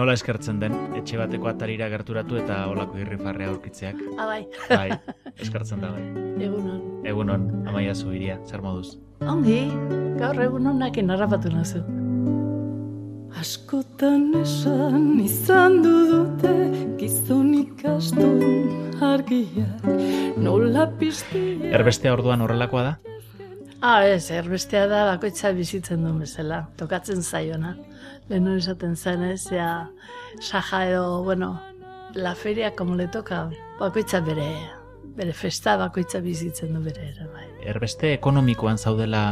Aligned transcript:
Nola 0.00 0.14
eskertzen 0.16 0.56
den, 0.62 0.72
etxe 0.96 1.18
bateko 1.20 1.50
atarira 1.50 1.84
gerturatu 1.92 2.38
eta 2.40 2.62
olako 2.70 2.96
irrifarrea 3.02 3.50
aurkitzeak. 3.50 3.98
Ah, 4.16 4.24
bai. 4.30 4.38
Bai, 4.70 4.94
eskertzen 5.44 5.82
da 5.84 5.90
bai. 5.92 6.04
Egunon. 6.40 6.78
Egunon, 7.04 7.44
amaia 7.68 7.92
zu 7.92 8.14
iria, 8.16 8.38
zer 8.48 8.64
moduz? 8.64 8.94
Ongi, 9.28 9.58
gaur 10.16 10.40
egunon 10.40 10.80
nakin 10.80 11.12
harrapatu 11.12 11.52
nazu. 11.52 11.82
Askotan 13.42 14.30
esan 14.40 15.20
izan 15.20 15.82
du 15.84 15.94
dute 16.14 16.56
gizon 16.96 17.52
ikastun 17.60 19.04
argiak 19.04 19.84
nola 20.40 20.88
piztia. 20.96 21.74
Erbestea 21.76 22.16
orduan 22.16 22.40
horrelakoa 22.40 22.88
da? 22.88 22.96
Ah, 23.82 24.04
ez, 24.04 24.30
erbestea 24.30 24.84
da 24.90 25.06
bakoitza 25.08 25.54
bizitzen 25.56 26.02
duen 26.04 26.18
bezala, 26.20 26.66
tokatzen 26.76 27.22
zaiona. 27.24 27.70
Lehenu 28.28 28.58
esaten 28.60 28.92
zen 28.96 29.22
ez, 29.24 29.46
ja, 29.48 29.88
saja 30.40 30.82
edo, 30.90 31.22
bueno, 31.24 31.54
la 32.14 32.34
feria 32.34 32.74
como 32.76 32.94
le 32.94 33.08
toca, 33.08 33.46
bakoitza 33.78 34.20
bere, 34.20 34.50
bere 35.16 35.32
festa 35.32 35.78
bakoitza 35.80 36.20
bizitzen 36.20 36.76
du 36.76 36.82
bere 36.84 37.08
ere, 37.08 37.30
bai. 37.32 37.46
Erbeste 37.72 38.12
ekonomikoan 38.18 38.76
zaudela 38.76 39.22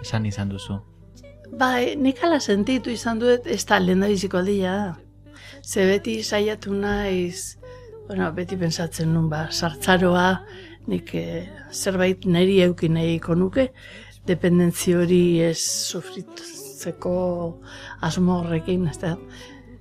esan 0.00 0.24
izan 0.26 0.48
duzu. 0.48 0.78
Bai, 1.52 1.92
nik 2.00 2.24
ala 2.24 2.40
sentitu 2.40 2.90
izan 2.90 3.20
duet, 3.20 3.44
ez 3.44 3.66
da 3.68 3.76
lehen 3.78 4.00
da 4.00 4.08
biziko 4.08 4.40
aldia. 4.40 4.94
Ze 5.60 5.84
beti 5.84 6.22
saiatu 6.22 6.72
naiz, 6.72 7.58
bueno, 8.06 8.32
beti 8.32 8.56
pensatzen 8.56 9.12
nun, 9.12 9.28
ba, 9.28 9.50
sartzaroa, 9.52 10.46
nik 10.86 11.14
eh, 11.14 11.48
zerbait 11.70 12.24
niri 12.26 12.62
eukin 12.62 12.94
nahi 12.94 13.20
nuke, 13.36 13.68
dependentzi 14.26 14.94
hori 14.94 15.40
ez 15.40 15.58
sufritzeko 15.58 17.60
asmo 18.00 18.40
horrekin, 18.40 18.88
ez 18.88 18.98
da. 18.98 19.16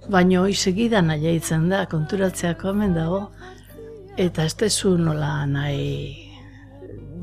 Baina 0.10 0.42
hoi 0.42 0.54
segidan 0.54 1.08
nahiaitzen 1.08 1.70
da, 1.70 1.86
konturatzeako 1.86 2.70
hemen 2.70 2.94
dago, 2.94 3.32
eta 4.18 4.44
ez 4.44 4.56
dezu 4.56 4.98
nola 4.98 5.46
nahi 5.46 6.28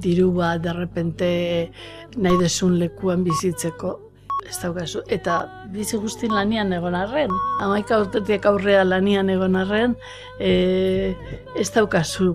diru 0.00 0.32
bat, 0.32 0.62
derrepente 0.62 1.70
nahi 2.16 2.36
desun 2.38 2.78
lekuan 2.78 3.24
bizitzeko, 3.24 4.07
ez 4.48 4.58
daukazu. 4.62 5.02
Eta 5.12 5.38
bizi 5.72 5.98
guztin 6.00 6.32
lanian 6.34 6.72
egon 6.72 6.96
arren, 6.96 7.32
amaika 7.64 8.00
urtetik 8.02 8.46
aurrea 8.48 8.84
lanian 8.86 9.30
egon 9.32 9.56
arren, 9.60 9.96
e, 10.40 11.14
ez 11.58 11.68
daukazu, 11.74 12.32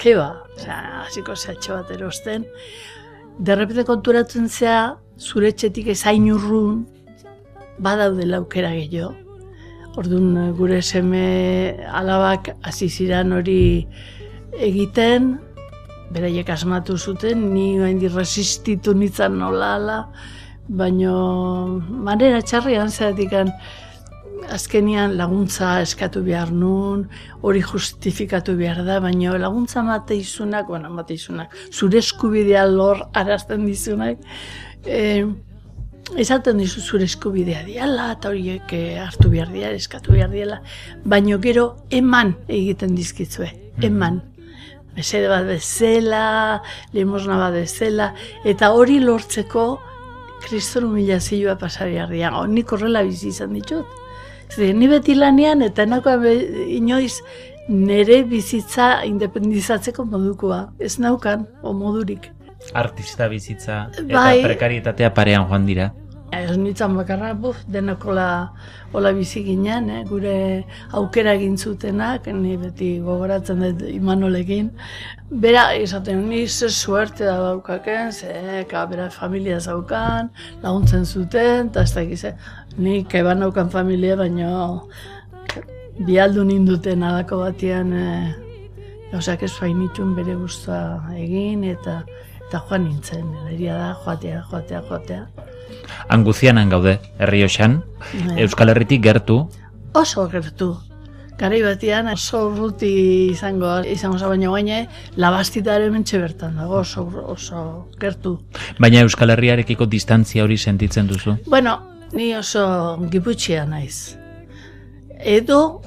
keba, 0.00 0.30
osea, 0.56 0.80
hasiko 1.04 1.36
zehatxo 1.36 1.78
bat 1.78 1.92
erosten, 1.94 2.46
derrepente 3.38 3.84
konturatzen 3.88 4.48
zea, 4.48 4.96
zure 5.18 5.52
etxetik 5.52 5.92
ezain 5.94 6.28
urrun, 6.32 6.82
badaudela 7.82 8.42
aukera 8.42 8.72
gehiago. 8.76 9.14
Orduan 10.00 10.54
gure 10.56 10.80
seme 10.80 11.24
alabak 11.92 12.54
hasi 12.64 12.88
ziran 12.88 13.34
hori 13.36 13.86
egiten, 14.56 15.34
beraiek 16.12 16.48
asmatu 16.52 16.96
zuten, 16.96 17.50
ni 17.52 17.76
hain 17.80 18.00
resistitu 18.14 18.94
nintzen 18.96 19.36
nola 19.40 19.74
ala, 19.76 19.98
baino 20.72 21.14
manera 22.08 22.40
txarrian 22.42 22.90
zeratik 22.90 23.34
azkenian 24.52 25.16
laguntza 25.16 25.76
eskatu 25.82 26.22
behar 26.24 26.50
nun, 26.52 27.06
hori 27.42 27.62
justifikatu 27.62 28.56
behar 28.58 28.82
da, 28.86 28.98
baina 29.00 29.36
laguntza 29.38 29.82
mate 29.86 30.16
izunak, 30.18 30.66
bueno, 30.68 30.90
mate 30.90 31.14
izunak, 31.14 31.54
zure 31.70 32.00
eskubidea 32.02 32.66
lor 32.66 33.04
arazten 33.14 33.66
dizunak, 33.66 34.18
e, 34.84 35.24
esaten 36.18 36.58
dizu 36.60 36.82
zure 36.82 37.06
eskubidea 37.08 37.62
diala, 37.68 38.10
eta 38.16 38.32
horiek 38.32 38.74
eh, 38.76 38.98
hartu 39.00 39.30
behar 39.32 39.52
dira, 39.52 39.70
eskatu 39.78 40.16
behar 40.16 40.32
diala, 40.32 40.60
baino 41.04 41.38
gero 41.40 41.68
eman 41.90 42.34
egiten 42.48 42.96
dizkitzue, 42.98 43.52
eman. 43.82 44.20
Mesede 44.92 45.30
bat 45.30 45.46
bezala, 45.48 46.60
limosna 46.92 47.38
bat 47.40 47.54
bezala, 47.56 48.10
eta 48.44 48.74
hori 48.76 48.98
lortzeko 49.00 49.64
kriston 50.44 50.90
humilazioa 50.90 51.56
pasa 51.58 51.86
behar 51.86 52.10
dira. 52.10 52.30
Nik 52.46 52.72
horrela 52.72 53.02
bizi 53.06 53.28
izan 53.28 53.54
ditut. 53.56 53.86
Zer, 54.52 54.74
ni 54.76 54.88
beti 54.88 55.14
lanean 55.16 55.62
eta 55.64 55.86
enako 55.86 56.18
inoiz 56.68 57.22
nire 57.68 58.22
bizitza 58.28 59.02
independizatzeko 59.08 60.04
modukoa. 60.04 60.60
Ez 60.78 60.98
naukan, 60.98 61.46
o 61.62 61.72
modurik. 61.72 62.30
Artista 62.74 63.28
bizitza 63.28 63.88
eta 63.96 64.06
Bai. 64.12 64.42
prekarietatea 64.44 65.12
parean 65.14 65.48
joan 65.48 65.66
dira. 65.66 65.90
Ez 66.32 66.54
nintzen 66.56 66.94
bakarra, 66.96 67.34
buf, 67.36 67.58
denakola 67.68 68.26
hola 68.96 69.10
bizi 69.12 69.42
ginen, 69.44 69.90
eh? 69.92 69.98
gure 70.08 70.36
aukera 70.96 71.34
egin 71.36 71.58
zutenak, 71.60 72.30
ni 72.32 72.54
beti 72.56 72.88
gogoratzen 73.04 73.60
dut 73.60 73.82
Imanolekin. 73.90 74.70
Bera, 75.44 75.66
izaten, 75.76 76.22
ni 76.30 76.46
ze 76.48 76.70
suerte 76.72 77.28
da 77.28 77.36
daukaken, 77.36 78.12
ze, 78.12 78.64
ka, 78.70 78.86
bera 78.88 79.10
familia 79.10 79.60
zaukan, 79.60 80.32
laguntzen 80.64 81.04
zuten, 81.04 81.68
eta 81.68 81.84
ez 81.84 81.92
dakiz, 81.92 82.24
eh? 82.24 82.34
ni 82.78 83.04
keban 83.04 83.44
naukan 83.44 83.68
familia, 83.68 84.16
baino 84.16 84.88
bialdu 86.08 86.48
ninduten 86.48 87.04
alako 87.04 87.42
batean, 87.44 87.92
eh, 87.92 88.32
gauzak 89.12 89.44
ez 89.44 89.52
fainitxun 89.52 90.16
bere 90.16 90.40
guztua 90.40 91.12
egin, 91.12 91.68
eta 91.76 92.00
eta 92.52 92.60
joan 92.68 92.82
nintzen, 92.84 93.28
egia 93.48 93.72
da, 93.78 93.92
joatea, 94.04 94.42
joatea, 94.50 94.82
joatea. 94.84 95.22
Anguzianan 96.12 96.68
gaude, 96.68 96.98
Herrioxan, 97.16 97.78
Bai. 98.12 98.42
Euskal 98.44 98.68
Herritik 98.68 99.00
gertu, 99.00 99.46
oso 99.96 100.26
gertu. 100.28 100.74
Garai 101.40 101.62
batean 101.64 102.10
oso 102.12 102.42
urruti 102.50 102.90
izango 103.32 103.70
izango 103.88 104.18
za 104.20 104.28
baino 104.28 104.52
gaine 104.52 104.82
labastita 105.16 105.78
ere 105.80 105.88
mentxe 105.90 106.20
bertan 106.20 106.58
dago 106.60 106.82
oso 106.82 107.06
oso 107.24 107.62
gertu. 107.98 108.34
baina 108.78 109.00
Euskal 109.00 109.32
Herriarekiko 109.32 109.86
distantzia 109.86 110.44
hori 110.44 110.58
sentitzen 110.58 111.08
duzu. 111.08 111.38
Bueno, 111.46 111.78
ni 112.12 112.34
oso 112.36 112.98
giputxia 113.08 113.64
naiz. 113.64 114.18
Edo 115.18 115.80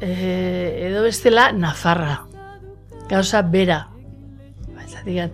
e, 0.00 0.90
edo 0.90 1.04
bestela 1.06 1.52
Nafarra. 1.52 2.24
Gauza 3.08 3.42
bera. 3.42 3.86
Baina, 5.08 5.30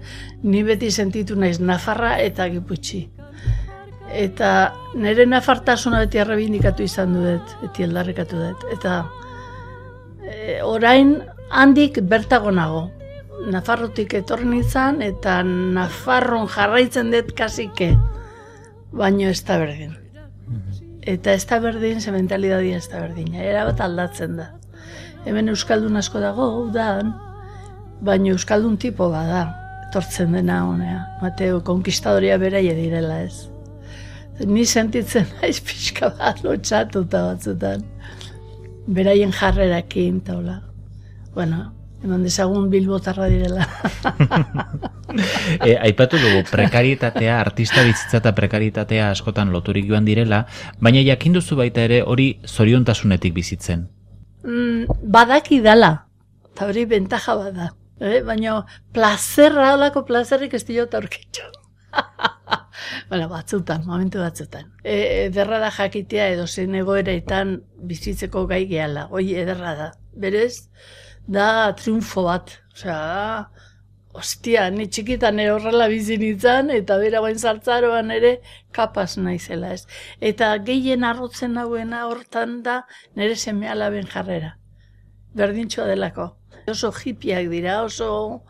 ni 0.47 0.63
beti 0.63 0.91
sentitu 0.91 1.35
naiz 1.35 1.59
Nafarra 1.59 2.15
eta 2.23 2.47
Giputxi. 2.53 3.01
Eta 4.15 4.51
nire 4.95 5.25
nafartasuna 5.27 6.05
beti 6.05 6.21
arrebindikatu 6.23 6.85
izan 6.87 7.17
dut, 7.17 7.57
beti 7.63 7.87
aldarrikatu 7.87 8.39
dut. 8.39 8.63
Eta 8.77 9.01
e, 10.23 10.61
orain 10.63 11.17
handik 11.51 11.99
bertago 12.13 12.53
nago. 12.55 12.85
Nafarrotik 13.51 14.15
etorri 14.21 14.47
nintzen 14.47 15.03
eta 15.03 15.41
Nafarron 15.43 16.47
jarraitzen 16.55 17.11
dut 17.11 17.35
kasike. 17.35 17.91
Baino 18.95 19.27
ez 19.33 19.43
da 19.43 19.59
berdin. 19.59 19.99
Eta 21.03 21.35
ez 21.35 21.43
da 21.51 21.59
berdin, 21.59 21.99
ze 22.01 22.15
mentalidadia 22.15 22.79
ez 22.79 22.87
da 22.93 23.03
berdin. 23.03 23.35
Era 23.35 23.67
bat 23.67 23.83
aldatzen 23.83 24.39
da. 24.39 24.53
Hemen 25.27 25.51
Euskaldun 25.51 25.99
asko 25.99 26.23
dago, 26.23 26.47
udan, 26.63 27.11
baina 28.05 28.31
Euskaldun 28.35 28.77
tipo 28.79 29.09
bada, 29.11 29.45
etortzen 29.95 30.33
dena 30.35 30.65
honea. 30.67 31.05
Mateo, 31.23 31.61
konkistadoria 31.63 32.35
beraie 32.39 32.75
direla 32.75 33.21
ez. 33.23 33.47
Ni 34.43 34.65
sentitzen 34.67 35.29
naiz 35.39 35.61
pixka 35.63 36.11
bat 36.19 36.43
lotxatuta 36.43 37.21
batzutan. 37.29 37.85
Beraien 38.91 39.31
jarrerakin, 39.33 40.19
taula. 40.27 40.59
Bueno, 41.35 41.71
eman 42.03 42.25
dezagun 42.27 42.71
bilbotarra 42.71 43.31
direla. 43.31 43.69
E, 45.15 45.77
aipatu 45.79 46.19
dugu 46.19 46.41
prekarietatea, 46.49 47.37
artista 47.39 47.85
bizitza 47.87 48.19
eta 48.19 48.33
prekarietatea 48.35 49.13
askotan 49.13 49.53
loturik 49.55 49.87
joan 49.87 50.09
direla, 50.09 50.41
baina 50.83 51.05
jakin 51.07 51.37
duzu 51.37 51.55
baita 51.61 51.85
ere 51.87 52.01
hori 52.03 52.27
zoriontasunetik 52.49 53.37
bizitzen. 53.37 53.87
mm, 54.43 54.99
badaki 55.15 55.61
dala, 55.63 55.93
eta 56.51 56.67
hori 56.67 56.85
bentaja 56.91 57.39
bada. 57.39 57.69
Eh? 58.01 58.23
Baina 58.27 58.65
plazerra, 58.93 59.73
holako 59.75 60.05
plazerrik 60.09 60.55
ez 60.55 60.65
diot 60.67 60.95
aurkitxo. 60.95 61.51
bueno, 63.11 63.29
batzutan, 63.31 63.85
momentu 63.87 64.19
batzutan. 64.23 64.73
E, 64.83 65.27
ederra 65.27 65.61
da 65.63 65.71
jakitea 65.75 66.29
edo 66.35 66.47
zen 66.47 66.75
egoeretan 66.81 67.61
bizitzeko 67.91 68.47
gai 68.51 68.65
gehala. 68.71 69.07
Hoi 69.11 69.29
ederra 69.45 69.75
da. 69.79 69.91
Berez, 70.25 70.69
da 71.27 71.47
triunfo 71.79 72.27
bat. 72.27 72.57
Osea, 72.75 72.99
da, 72.99 73.65
ostia, 74.15 74.67
ni 74.71 74.87
txikitan 74.91 75.39
ere 75.43 75.55
horrela 75.55 75.87
bizi 75.91 76.19
nintzen, 76.19 76.71
eta 76.75 76.99
bera 77.03 77.23
bain 77.23 77.39
zartzaroan 77.39 78.11
ere 78.15 78.35
kapaz 78.75 79.15
naizela 79.19 79.73
ez. 79.75 79.85
Eta 80.33 80.51
gehien 80.67 81.07
arrotzen 81.07 81.55
nagoena 81.59 82.07
hortan 82.11 82.61
da 82.67 82.83
nire 83.15 83.37
seme 83.37 83.71
alaben 83.71 84.11
jarrera. 84.11 84.57
Berdintxoa 85.35 85.87
delako. 85.91 86.29
Oso 86.71 86.91
hipiak 86.93 87.49
dira, 87.51 87.83
oso, 87.85 88.43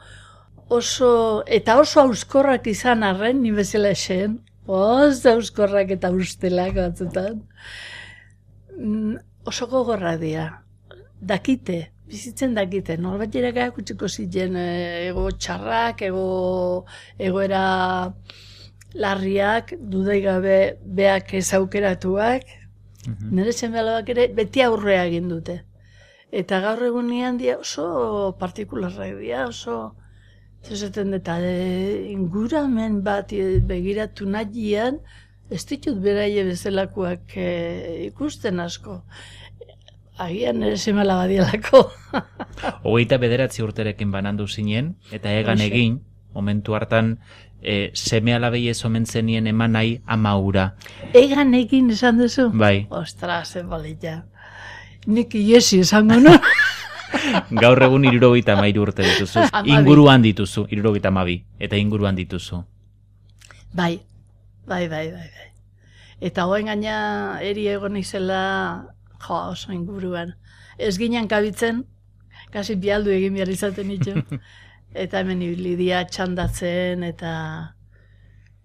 oso, 0.68 1.10
eta 1.46 1.78
oso 1.80 2.00
auskorrak 2.04 2.66
izan 2.70 3.02
arren, 3.02 3.40
ni 3.42 3.50
bezala 3.56 3.90
esen, 3.96 4.38
oso 4.66 5.32
auskorrak 5.32 5.90
eta 5.96 6.10
ustelak 6.14 6.76
batzutan. 6.76 7.42
Mm, 8.78 9.16
oso 9.44 9.66
gogorra 9.72 10.16
dira. 10.20 10.46
Dakite, 11.20 11.78
bizitzen 12.06 12.54
dakite, 12.54 12.98
norbait 13.00 13.34
ere 13.40 13.68
utziko 13.70 14.08
ziren 14.08 14.56
eh, 14.60 15.08
ego 15.08 15.30
txarrak, 15.30 16.02
ego 16.02 16.84
egoera 17.18 17.64
larriak, 18.94 19.74
dudai 19.80 20.20
gabe 20.22 20.58
beak 20.84 21.34
ez 21.34 21.48
aukeratuak, 21.54 22.44
Mhm. 23.06 23.34
nire 23.36 23.52
ere 24.08 24.28
beti 24.28 24.62
aurrea 24.62 25.04
egin 25.04 25.28
dute. 25.28 25.62
Eta 26.34 26.58
gaur 26.64 26.82
egunean 26.82 27.36
dia 27.38 27.58
oso 27.60 28.34
partikularrak 28.40 29.20
dira, 29.20 29.44
oso 29.46 29.94
zezaten 30.64 31.14
eta 31.14 31.36
e, 31.38 32.10
inguramen 32.10 33.02
bat 33.06 33.32
e, 33.36 33.60
begiratu 33.62 34.26
nahian, 34.26 34.98
ez 35.52 35.62
ditut 35.68 36.00
beraie 36.02 36.42
bezalakoak 36.48 37.36
e, 37.38 37.50
ikusten 38.08 38.58
asko. 38.64 39.02
Agian 40.24 40.62
ere 40.62 40.78
semala 40.78 41.20
badialako. 41.22 41.84
Hogeita 42.86 43.18
bederatzi 43.22 43.62
urterekin 43.62 44.10
banandu 44.14 44.48
zinen, 44.48 44.94
eta 45.12 45.30
egan 45.30 45.58
Hoxe. 45.62 45.70
egin, 45.70 45.98
momentu 46.34 46.74
hartan, 46.74 47.16
e, 47.62 47.90
seme 47.94 48.34
alabei 48.34 48.68
ez 48.70 48.80
omen 48.86 49.06
zenien 49.06 49.46
eman 49.46 49.74
nahi 49.78 50.00
ama 50.06 50.36
ura. 50.38 50.68
Egan 51.14 51.54
egin 51.54 51.90
esan 51.94 52.18
duzu? 52.18 52.50
Bai, 52.54 52.86
Ostra, 52.90 53.44
ze 53.44 53.62
balita. 53.62 54.22
Nik 55.06 55.34
iesi 55.34 55.80
esango 55.84 56.16
nu. 56.20 56.32
gaur 57.62 57.82
egun 57.86 58.06
irurogeita 58.08 58.56
mairu 58.58 58.84
urte 58.86 59.04
dituzu. 59.04 59.40
Hamabi. 59.44 59.72
inguruan 59.76 60.22
dituzu, 60.24 60.66
irurogeita 60.70 61.10
mabi, 61.10 61.42
eta 61.58 61.76
inguruan 61.76 62.16
dituzu. 62.16 62.64
bai, 63.72 64.00
bai, 64.66 64.88
bai, 64.88 65.06
bai, 65.10 65.28
bai. 65.36 65.50
Eta 66.20 66.46
hoen 66.46 66.70
gaina 66.70 67.38
eri 67.42 67.66
egon 67.68 67.96
izela, 67.96 68.86
jo, 69.26 69.34
oso 69.34 69.72
inguruan. 69.72 70.34
Ez 70.78 70.96
ginen 70.98 71.28
kabitzen, 71.28 71.84
kasi 72.52 72.76
bialdu 72.76 73.10
egin 73.10 73.34
behar 73.34 73.50
izaten 73.50 73.88
ditu. 73.88 74.14
eta 75.04 75.20
hemen 75.20 75.42
ibili 75.42 75.74
dira 75.76 76.04
txandatzen, 76.06 77.02
eta 77.02 77.34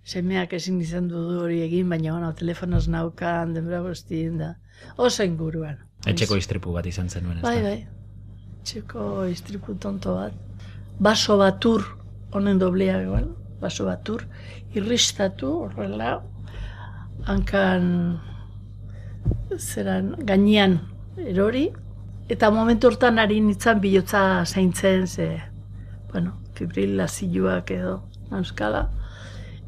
semeak 0.06 0.54
ezin 0.54 0.80
izan 0.82 1.10
du 1.10 1.26
hori 1.42 1.62
egin, 1.66 1.90
baina 1.90 2.14
bueno, 2.14 2.34
telefonoz 2.38 2.88
naukan, 2.88 3.54
denbora 3.58 3.82
guztien 3.86 4.38
da. 4.38 4.56
Oso 4.98 5.26
inguruan. 5.26 5.89
Etxeko 6.08 6.38
istripu 6.40 6.72
bat 6.72 6.86
izan 6.88 7.10
zenuen, 7.10 7.40
ez 7.40 7.44
Bai, 7.44 7.60
bai. 7.64 7.80
Txeko 8.64 9.26
istripu 9.28 9.76
tonto 9.76 10.16
bat. 10.16 10.34
Baso 11.00 11.38
batur, 11.40 11.84
honen 12.32 12.60
doblea 12.60 13.02
egon, 13.04 13.34
baso 13.60 13.86
batur, 13.88 14.24
irristatu, 14.76 15.52
horrela, 15.66 16.20
hankan, 17.28 17.90
zeran, 19.58 20.14
gainean 20.24 20.80
erori, 21.20 21.68
eta 22.32 22.52
momentu 22.54 22.88
hortan 22.88 23.20
ari 23.20 23.40
nintzen 23.44 23.82
bihotza 23.84 24.46
zaintzen, 24.46 25.08
ze, 25.08 25.30
bueno, 26.12 26.38
fibrilazioak 26.56 27.72
edo, 27.76 27.96
euskala, 28.32 28.86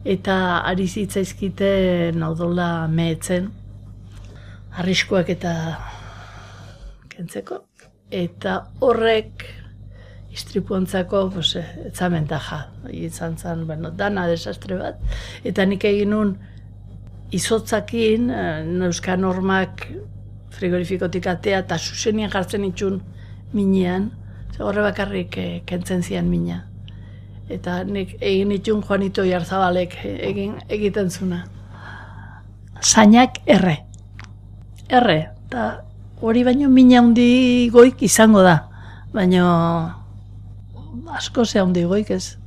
eta 0.05 0.35
ari 0.67 0.87
zitzaizkite 0.87 1.71
naudola 2.15 2.87
mehetzen, 2.87 3.49
arriskuak 4.79 5.29
eta 5.33 5.55
kentzeko. 7.21 7.63
Eta 8.11 8.57
horrek 8.83 9.45
istripuantzako, 10.31 11.29
pues, 11.33 11.55
etzamen 11.85 12.27
taja. 12.27 12.65
Izan 12.91 13.37
zen, 13.37 13.65
bueno, 13.67 13.91
dana 13.91 14.27
desastre 14.27 14.77
bat. 14.79 14.99
Eta 15.43 15.65
nik 15.65 15.85
egin 15.85 16.11
nun 16.15 16.37
izotzakin, 17.31 18.29
eh, 18.29 18.63
neuska 18.65 19.17
normak 19.17 19.85
frigorifikotik 20.51 21.27
atea 21.27 21.59
eta 21.59 21.77
zuzenien 21.77 22.31
jartzen 22.31 22.65
itxun 22.67 23.01
minean, 23.53 24.11
horre 24.59 24.81
bakarrik 24.81 25.37
eh, 25.37 25.61
kentzen 25.65 26.03
zian 26.03 26.29
mina. 26.29 26.65
Eta 27.49 27.83
nik 27.83 28.15
egin 28.21 28.51
itxun 28.51 28.83
Juanito 28.83 29.23
Jarzabalek 29.27 29.97
egin 30.05 30.55
egiten 30.69 31.09
zuna. 31.09 31.45
Zainak 32.81 33.41
erre. 33.45 33.77
Erre, 34.89 35.31
eta 35.47 35.90
hori 36.21 36.43
baino 36.45 36.69
mina 36.69 36.99
handi 37.01 37.69
goik 37.73 38.01
izango 38.05 38.41
da. 38.45 38.57
Baino 39.13 39.45
asko 41.17 41.45
ze 41.45 41.59
handi 41.59 41.83
goik 41.83 42.11
ez. 42.11 42.37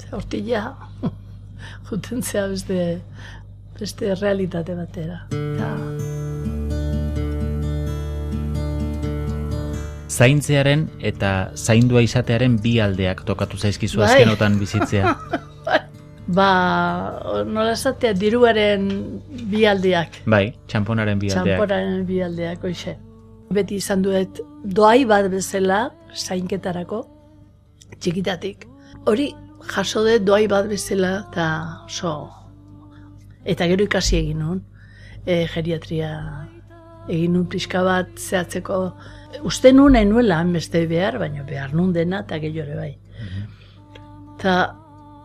Ze 0.00 0.08
hortila 0.12 0.74
juten 1.90 2.22
zea 2.22 2.46
beste, 2.46 3.00
beste 3.78 4.14
realitate 4.14 4.74
batera. 4.74 5.24
Eta, 5.32 5.72
Zaintzearen 10.16 10.86
eta 11.04 11.30
zaindua 11.56 12.00
izatearen 12.00 12.54
bi 12.62 12.78
aldeak 12.80 13.24
tokatu 13.28 13.58
zaizkizu 13.58 14.00
Bai. 14.00 14.06
azkenotan 14.06 14.54
bizitzea. 14.58 15.10
ba, 16.38 16.46
nola 17.44 17.72
esatea, 17.74 18.14
diruaren 18.16 18.86
bi 19.50 19.66
aldeak. 19.68 20.22
bai, 20.24 20.54
txamponaren 20.70 21.18
bi 21.20 21.28
aldeak. 21.28 21.58
Txamporaren 21.58 22.06
bi 22.08 22.22
aldeak, 22.24 22.64
oixe. 22.64 22.96
Beti 23.54 23.78
izan 23.78 24.02
duet 24.02 24.40
doai 24.64 25.04
bat 25.06 25.28
bezala, 25.30 25.90
zainketarako, 26.14 27.02
txikitatik. 28.00 28.66
Hori 29.06 29.30
jaso 29.74 30.02
dut 30.06 30.24
doai 30.26 30.46
bat 30.50 30.68
bezala, 30.70 31.12
eta 31.28 31.46
oso... 31.86 32.16
Eta 33.46 33.68
gero 33.70 33.84
ikasi 33.86 34.16
egin 34.18 34.40
nun, 34.42 34.62
e, 35.22 35.44
geriatria 35.52 36.10
egin 37.06 37.36
nun 37.36 37.46
pixka 37.46 37.84
bat 37.86 38.08
zehatzeko, 38.18 38.80
uste 39.46 39.70
nun 39.72 39.94
enuela 39.94 40.42
beste 40.50 40.86
behar, 40.90 41.20
baina 41.22 41.44
behar 41.46 41.74
nun 41.74 41.92
dena, 41.94 42.24
eta 42.26 42.40
gehiore 42.42 42.74
bai. 42.74 42.92
Eta 44.34 44.56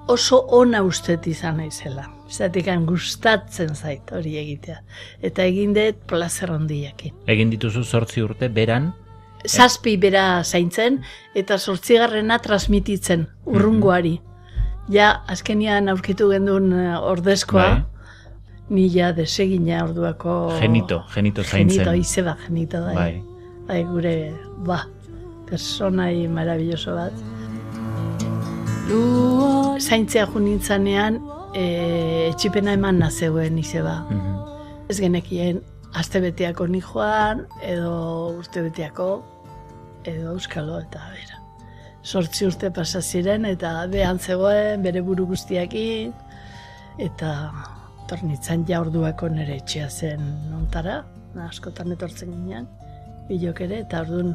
oso 0.08 0.46
ona 0.62 0.84
ustet 0.84 1.28
izan 1.28 1.58
naizela. 1.58 2.21
Zatik 2.32 2.70
gustatzen 2.88 3.76
zait 3.76 4.12
hori 4.12 4.38
egitea. 4.40 4.80
Eta 5.22 5.44
egin 5.44 5.74
dut 5.76 6.00
plazer 6.08 6.52
handiakin. 6.52 7.14
Egin 7.28 7.50
dituzu 7.52 7.84
zortzi 7.84 8.24
urte 8.24 8.48
beran, 8.50 8.94
Zazpi 9.48 9.96
bera 9.98 10.44
zaintzen 10.44 11.00
eta 11.36 11.58
sortzigarrena 11.58 12.38
transmititzen 12.40 13.26
urrungoari. 13.46 14.20
Ja, 14.92 15.24
azkenian 15.28 15.90
aurkitu 15.90 16.30
gendun 16.30 16.72
eh, 16.76 16.98
ordezkoa, 16.98 17.68
bai, 17.80 18.12
ni 18.70 18.88
ja 18.94 19.12
desegina 19.16 19.84
orduako... 19.86 20.58
genito, 20.60 21.02
genito 21.14 21.44
zaintzen. 21.44 21.86
Genito, 21.86 21.94
izeba 21.98 22.36
genito 22.46 22.82
da. 22.86 22.94
Bai. 22.98 23.22
Bai, 23.68 23.84
gure, 23.88 24.16
ba, 24.68 24.84
personai 25.50 26.28
maravilloso 26.28 26.96
bat. 26.98 27.14
Zaintzea 29.82 30.26
jo 30.28 30.42
nintzanean, 30.44 31.22
e, 31.54 32.30
etxipena 32.32 32.76
eman 32.78 33.00
nazeuen 33.00 33.58
izeba. 33.60 34.02
Mhm. 34.10 34.40
Ez 34.90 35.00
genekien, 35.00 35.62
astebeteako 35.94 36.68
ni 36.68 36.82
joan, 36.82 37.46
edo 37.64 37.94
urtebeteako, 38.40 39.10
edo 40.08 40.34
euskalo, 40.36 40.80
eta 40.80 41.04
bera. 41.14 41.40
Sortzi 42.04 42.48
urte 42.48 42.72
pasa 42.74 43.02
ziren, 43.02 43.46
eta 43.46 43.86
behan 43.92 44.20
zegoen, 44.20 44.82
bere 44.84 45.02
buru 45.06 45.28
guztiakin, 45.30 46.14
eta 47.00 47.32
tornitzan 48.10 48.66
ja 48.68 48.82
orduako 48.82 49.30
nire 49.30 49.60
etxea 49.62 49.90
zen 49.90 50.24
nontara, 50.50 51.04
askotan 51.48 51.94
etortzen 51.94 52.32
ginean, 52.34 52.68
bilok 53.30 53.62
ere, 53.68 53.84
eta 53.86 54.02
orduan 54.02 54.34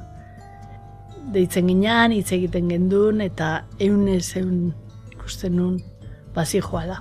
deitzen 1.34 1.66
ginean, 1.68 2.14
hitz 2.14 2.30
egiten 2.32 2.70
gendun, 2.70 3.20
eta 3.20 3.66
eunez 3.82 4.36
eun 4.38 4.70
ikusten 5.12 5.56
nun 5.58 5.76
bazi 6.36 6.60
joala. 6.60 7.00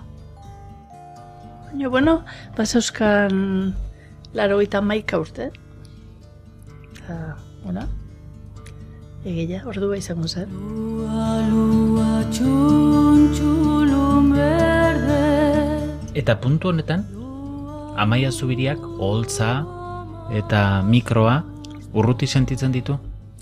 Baina, 1.67 1.89
bueno, 1.89 2.23
bazauzkan 2.55 3.75
laro 4.33 4.61
eta 4.63 4.81
maika 4.81 5.19
urte. 5.19 5.49
Eta, 6.95 7.35
ona, 7.67 7.83
egia, 9.27 9.61
ordua 9.67 9.97
izango 9.99 10.27
zen. 10.27 10.49
Eta 16.15 16.39
puntu 16.39 16.71
honetan, 16.71 17.03
Amaia 17.99 18.31
Zubiriak 18.31 18.79
oholtza 18.79 19.49
eta 20.31 20.81
mikroa 20.83 21.41
urruti 21.93 22.27
sentitzen 22.27 22.71
ditu? 22.71 22.97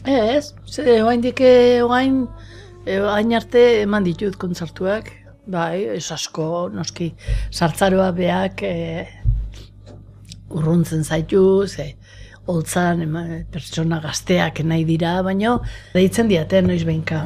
Ez, 0.06 0.54
ze 0.68 1.02
oain 1.04 1.22
dike, 1.22 1.82
oain, 1.86 2.26
e, 2.86 3.00
oain 3.00 3.34
arte 3.34 3.64
eman 3.82 4.04
ditut 4.04 4.36
kontzertuak, 4.42 5.23
bai, 5.46 5.84
ez 5.96 6.12
asko, 6.12 6.70
noski, 6.74 7.12
sartzaroa 7.52 8.12
beak 8.16 8.64
e, 8.64 9.06
urruntzen 10.54 11.04
zaitu, 11.04 11.68
ze, 11.68 11.94
holtzan 12.48 13.04
ema, 13.04 13.24
pertsona 13.52 14.00
gazteak 14.04 14.64
nahi 14.68 14.86
dira, 14.88 15.18
baino, 15.24 15.58
deitzen 15.94 16.32
diate 16.32 16.62
noiz 16.64 16.84
behinka. 16.88 17.24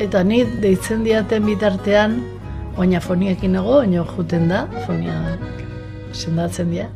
Eta 0.00 0.22
ni 0.24 0.42
deitzen 0.62 1.04
diaten 1.04 1.44
bitartean, 1.44 2.20
oina 2.80 3.02
foniekin 3.04 3.52
nago, 3.58 3.80
oina 3.82 4.06
juten 4.14 4.48
da, 4.48 4.64
fonia 4.86 5.18
sendatzen 6.16 6.72
dira. 6.72 6.88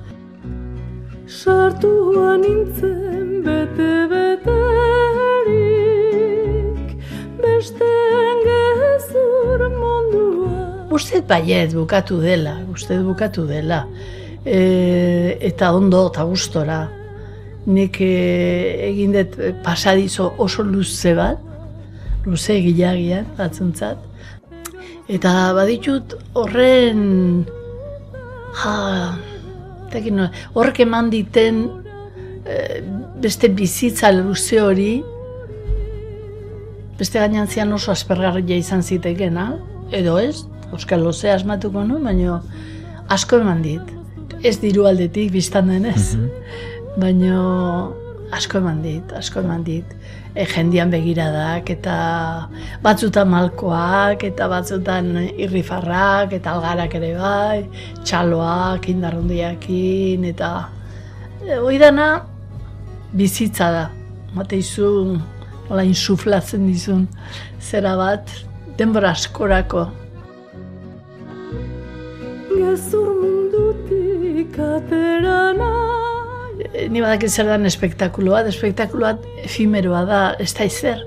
Sartua 1.28 2.36
nintzen 2.40 3.42
bete 3.44 3.92
beterik 4.10 5.13
Besten 7.64 8.40
gezur 8.44 9.62
mundua 9.72 10.92
Uste 10.92 11.22
baiet 11.24 11.72
bukatu 11.72 12.18
dela, 12.20 12.58
uste 12.68 12.98
bukatu 13.00 13.46
dela. 13.48 13.86
E, 14.44 15.38
Eta 15.40 15.70
ondo 15.72 16.02
eta 16.10 16.26
gustora. 16.28 16.82
Nik 17.64 17.96
e, 18.04 18.10
egin 18.90 19.16
dut 19.16 19.38
pasadizo 19.64 20.34
oso 20.36 20.62
luze 20.62 21.14
bat 21.16 21.40
Luze 22.26 22.58
egilagian, 22.58 23.32
batzuntzat 23.38 25.08
Eta 25.08 25.32
baditut 25.56 26.18
horren 26.36 27.46
ha, 28.60 28.76
horrek 30.52 30.84
eman 30.84 31.08
diten 31.16 31.64
e, 32.44 32.60
beste 33.24 33.48
bizitza 33.48 34.12
luze 34.12 34.60
hori, 34.60 34.92
beste 36.98 37.18
gainan 37.18 37.48
zian 37.48 37.72
oso 37.72 37.92
aspergarria 37.92 38.56
izan 38.56 38.82
ziteken, 38.82 39.38
edo 39.92 40.18
ez, 40.18 40.44
Euskal 40.72 41.02
Loze 41.02 41.30
asmatuko 41.30 41.84
nu, 41.84 42.00
baina 42.02 42.40
asko 43.08 43.38
eman 43.42 43.62
dit. 43.62 43.92
Ez 44.44 44.58
diru 44.60 44.86
aldetik 44.86 45.30
biztan 45.32 45.68
denez, 45.68 46.14
mm 46.14 46.20
-hmm. 46.20 47.00
baina 47.00 47.36
asko 48.32 48.58
eman 48.58 48.82
dit, 48.82 49.12
asko 49.12 49.40
eman 49.40 49.62
dit 49.64 49.84
e, 50.34 50.44
jendian 50.50 50.90
begiradak 50.90 51.70
eta 51.70 51.96
batzutan 52.82 53.30
malkoak 53.30 54.26
eta 54.26 54.48
batzutan 54.50 55.14
irrifarrak 55.38 56.34
eta 56.38 56.56
algarak 56.56 56.96
ere 56.98 57.14
bai, 57.18 57.60
txaloak, 58.02 58.88
indarrundiakin 58.90 60.26
eta 60.34 60.50
e, 61.42 61.58
hori 61.58 61.78
dana 61.82 62.08
bizitza 63.14 63.70
da. 63.70 63.84
Mate 64.34 64.58
hola 65.68 65.84
insuflatzen 65.88 66.66
dizun 66.68 67.06
zera 67.60 67.94
bat, 67.96 68.30
denbora 68.78 69.14
askorako. 69.16 69.86
Gezur 72.54 73.10
mundutik 73.20 74.58
aterana 74.60 75.72
ni 76.90 77.02
badakit 77.02 77.30
zer 77.30 77.48
dan 77.48 77.66
espektakuloa, 77.66 78.42
espektakuloa 78.48 79.14
efimeroa 79.44 80.04
da, 80.08 80.20
ez 80.40 80.52
da 80.56 80.66
izer, 80.68 81.04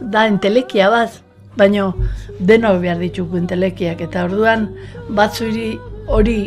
da 0.00 0.26
entelekia 0.30 0.90
bat, 0.92 1.18
baino 1.56 1.92
deno 2.40 2.72
behar 2.80 3.00
ditugu 3.00 3.38
entelekiak, 3.40 4.02
eta 4.08 4.26
orduan 4.28 4.68
batzu 5.16 5.50
hori 6.12 6.38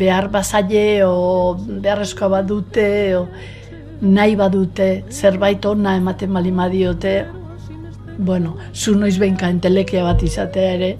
behar 0.00 0.28
bazaile 0.30 1.02
o 1.06 1.56
beharrezkoa 1.56 2.28
bat 2.36 2.46
dute, 2.50 2.90
o 3.18 3.26
nahi 4.00 4.36
badute, 4.36 5.04
zerbait 5.10 5.64
ona 5.66 5.96
ematen 5.96 6.32
bali 6.34 6.52
madiote, 6.52 7.14
bueno, 8.18 8.56
zu 8.74 8.94
noiz 8.94 9.18
behinka 9.18 9.48
entelekia 9.48 10.04
bat 10.04 10.22
izatea 10.22 10.74
ere, 10.76 10.90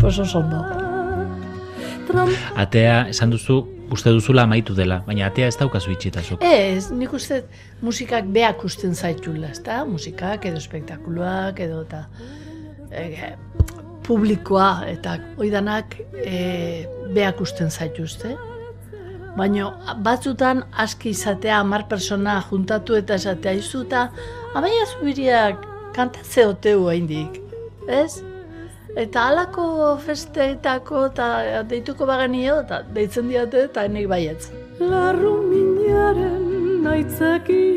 pues 0.00 0.18
oso 0.18 0.38
ondo. 0.38 0.64
Atea, 2.56 3.08
esan 3.12 3.30
duzu, 3.30 3.60
uste 3.92 4.12
duzula 4.12 4.44
amaitu 4.48 4.74
dela, 4.76 5.02
baina 5.06 5.26
atea 5.28 5.48
ez 5.48 5.56
daukazu 5.60 5.92
itxitazuk. 5.92 6.44
Ez, 6.44 6.90
nik 6.92 7.12
uste 7.16 7.42
musikak 7.84 8.28
beak 8.32 8.64
usten 8.64 8.94
zaitula, 8.94 9.52
ez 9.52 9.62
da? 9.64 9.82
Musikak 9.88 10.46
edo 10.48 10.60
espektakuloak 10.60 11.60
edo 11.64 11.82
eta 11.84 12.04
e, 12.90 13.32
publikoa 14.06 14.70
eta 14.88 15.18
oidanak 15.40 15.98
e, 16.24 16.86
beak 17.14 17.40
usten 17.44 17.70
zaituzte. 17.70 18.36
Baina 19.36 19.94
batzutan 20.04 20.64
aski 20.72 21.10
izatea 21.10 21.58
hamar 21.60 21.88
persona 21.88 22.40
juntatu 22.50 22.96
eta 22.98 23.14
esatea 23.20 23.52
izu 23.60 23.82
eta 23.86 24.08
amaia 24.54 24.86
zubiriak 24.86 25.66
kantatze 25.94 26.46
oteu 26.46 26.88
haindik, 26.88 27.40
ez? 27.88 28.22
Eta 28.96 29.26
halako 29.28 29.96
festeetako 30.06 31.06
eta 31.10 31.26
deituko 31.70 32.06
bagenio 32.08 32.60
eta 32.64 32.82
deitzen 32.94 33.28
diate 33.28 33.64
eta 33.68 33.84
enik 33.84 34.08
baietz. 34.10 34.50
Larru 34.80 35.34
minaren 35.50 36.82
naitzakiari 36.82 37.68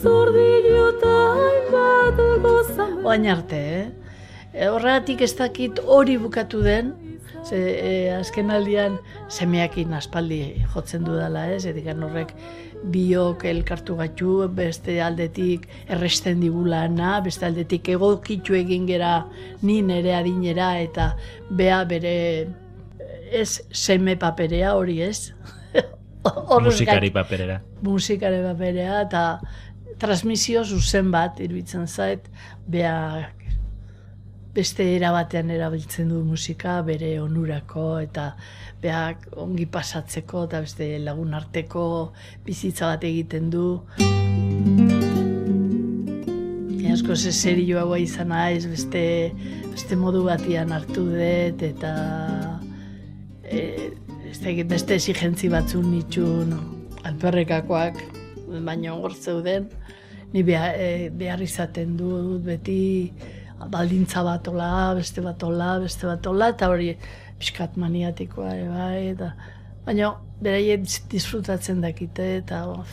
Zordilu 0.00 0.88
eta 0.92 1.14
hainbat 1.40 2.18
gozan 2.44 2.92
Oain 3.04 3.26
arte, 3.32 3.60
eh? 3.80 3.86
Horregatik 4.70 5.20
ez 5.26 5.34
dakit 5.36 5.80
hori 5.84 6.16
bukatu 6.20 6.62
den, 6.64 6.94
ze, 7.44 7.58
e, 7.58 7.90
azken 8.16 8.50
aldian 8.50 8.98
semeakin 9.28 9.94
aspaldi 9.96 10.40
jotzen 10.74 11.04
dudala, 11.06 11.46
ez? 11.54 11.64
Edikan 11.66 12.02
horrek 12.06 12.34
biok 12.92 13.44
elkartu 13.48 13.96
gatu, 13.98 14.32
beste 14.52 14.98
aldetik 15.02 15.66
erresten 15.88 16.40
digulana, 16.44 17.20
beste 17.24 17.46
aldetik 17.48 17.88
egokitu 17.96 18.56
egin 18.58 18.86
gera 18.86 19.26
ni 19.62 19.80
nere 19.82 20.14
adinera 20.14 20.74
eta 20.82 21.12
bea 21.50 21.82
bere 21.88 22.16
ez 23.32 23.62
seme 23.72 24.16
paperea 24.16 24.74
hori 24.76 25.00
ez. 25.02 25.32
Musikari 26.66 27.10
paperera. 27.14 27.60
Musikari 27.82 28.42
paperea 28.44 29.00
eta 29.06 29.24
transmisio 30.00 30.64
zuzen 30.64 31.10
bat 31.10 31.40
irbitzen 31.40 31.86
zait, 31.86 32.26
bea 32.68 32.96
beste 34.56 34.84
erabatean 34.96 35.50
erabiltzen 35.52 36.08
du 36.08 36.22
musika 36.24 36.78
bere 36.86 37.10
onurako 37.20 37.86
eta 38.00 38.30
beak 38.80 39.26
ongi 39.36 39.66
pasatzeko 39.68 40.46
eta 40.48 40.62
beste 40.64 40.88
lagun 41.04 41.34
arteko 41.36 41.84
bizitza 42.46 42.94
bat 42.94 43.04
egiten 43.04 43.50
du. 43.52 43.66
Asko 46.96 47.12
ze 47.14 47.30
serioa 47.32 47.98
izan 48.00 48.30
naiz 48.32 48.64
beste, 48.64 49.00
beste 49.68 49.96
modu 50.00 50.22
batian 50.24 50.70
hartu 50.72 51.02
dut 51.10 51.64
eta 51.66 51.90
e, 53.44 53.90
beste 54.64 54.96
esigentzi 54.96 55.50
batzun 55.52 55.90
nitxun 55.92 56.54
alperrekakoak 57.04 58.00
baina 58.64 58.94
hor 58.94 59.12
zeuden 59.12 59.68
ni 60.32 60.40
e, 60.40 61.10
behar 61.12 61.42
izaten 61.42 61.98
dut 62.00 62.40
beti 62.48 63.12
baldintza 63.64 64.22
batola, 64.22 64.94
beste 64.94 65.22
batola, 65.24 65.78
beste 65.82 66.06
batola, 66.06 66.50
eta 66.54 66.68
hori 66.68 66.92
piskat 67.40 67.76
maniatikoa 67.80 68.52
ere 68.54 68.68
bai, 68.68 69.02
eta 69.14 69.32
baina 69.86 70.14
beraiet 70.42 71.00
disfrutatzen 71.10 71.80
dakite, 71.84 72.36
eta 72.42 72.64
of, 72.68 72.92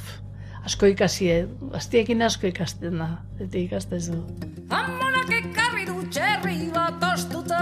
asko 0.64 0.88
ikasi, 0.92 1.30
eh? 1.32 1.46
Aztiekin 1.76 2.22
asko 2.24 2.48
ikasten 2.48 3.00
da, 3.02 3.10
eta 3.44 3.60
ikastez 3.60 4.06
du. 4.12 4.22
Amonak 4.74 5.32
ekarri 5.40 5.88
du 5.90 6.00
txerri 6.14 6.70
bat 6.76 7.04
ostuta, 7.12 7.60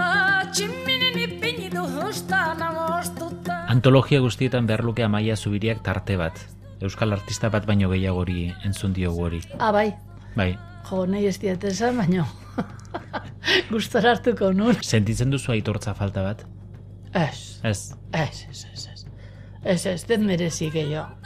tximinen 0.54 1.18
ipini 1.26 1.70
du 1.72 1.82
hustan 1.82 2.62
amostuta. 2.62 3.62
Antologia 3.72 4.20
guztietan 4.22 4.68
behar 4.68 4.84
luke 4.86 5.04
amaia 5.06 5.36
zubiriak 5.36 5.82
tarte 5.82 6.18
bat. 6.20 6.38
Euskal 6.82 7.14
artista 7.14 7.50
bat 7.50 7.66
baino 7.66 7.90
gehiagori 7.92 8.50
entzun 8.66 8.94
diogu 8.94 9.26
hori. 9.28 9.42
Ah, 9.58 9.70
bai. 9.74 9.92
Bai. 10.34 10.52
Jo, 10.88 11.04
nahi 11.06 11.28
ez 11.30 11.38
diatezan, 11.38 11.96
baino. 11.96 12.26
Gustora 13.72 14.16
hartuko 14.16 14.52
nun. 14.56 14.78
Sentitzen 14.82 15.32
duzu 15.32 15.52
aitortza 15.54 15.94
falta 15.98 16.24
bat? 16.26 16.44
Ez. 17.12 17.60
Ez. 17.62 17.92
Ez, 18.12 18.46
ez, 18.50 18.66
ez, 18.72 18.86
ez. 18.92 19.04
Ez, 19.64 19.86
ez, 19.86 20.04
den 20.08 20.24
merezi 20.26 20.70
gehiago. 20.70 21.22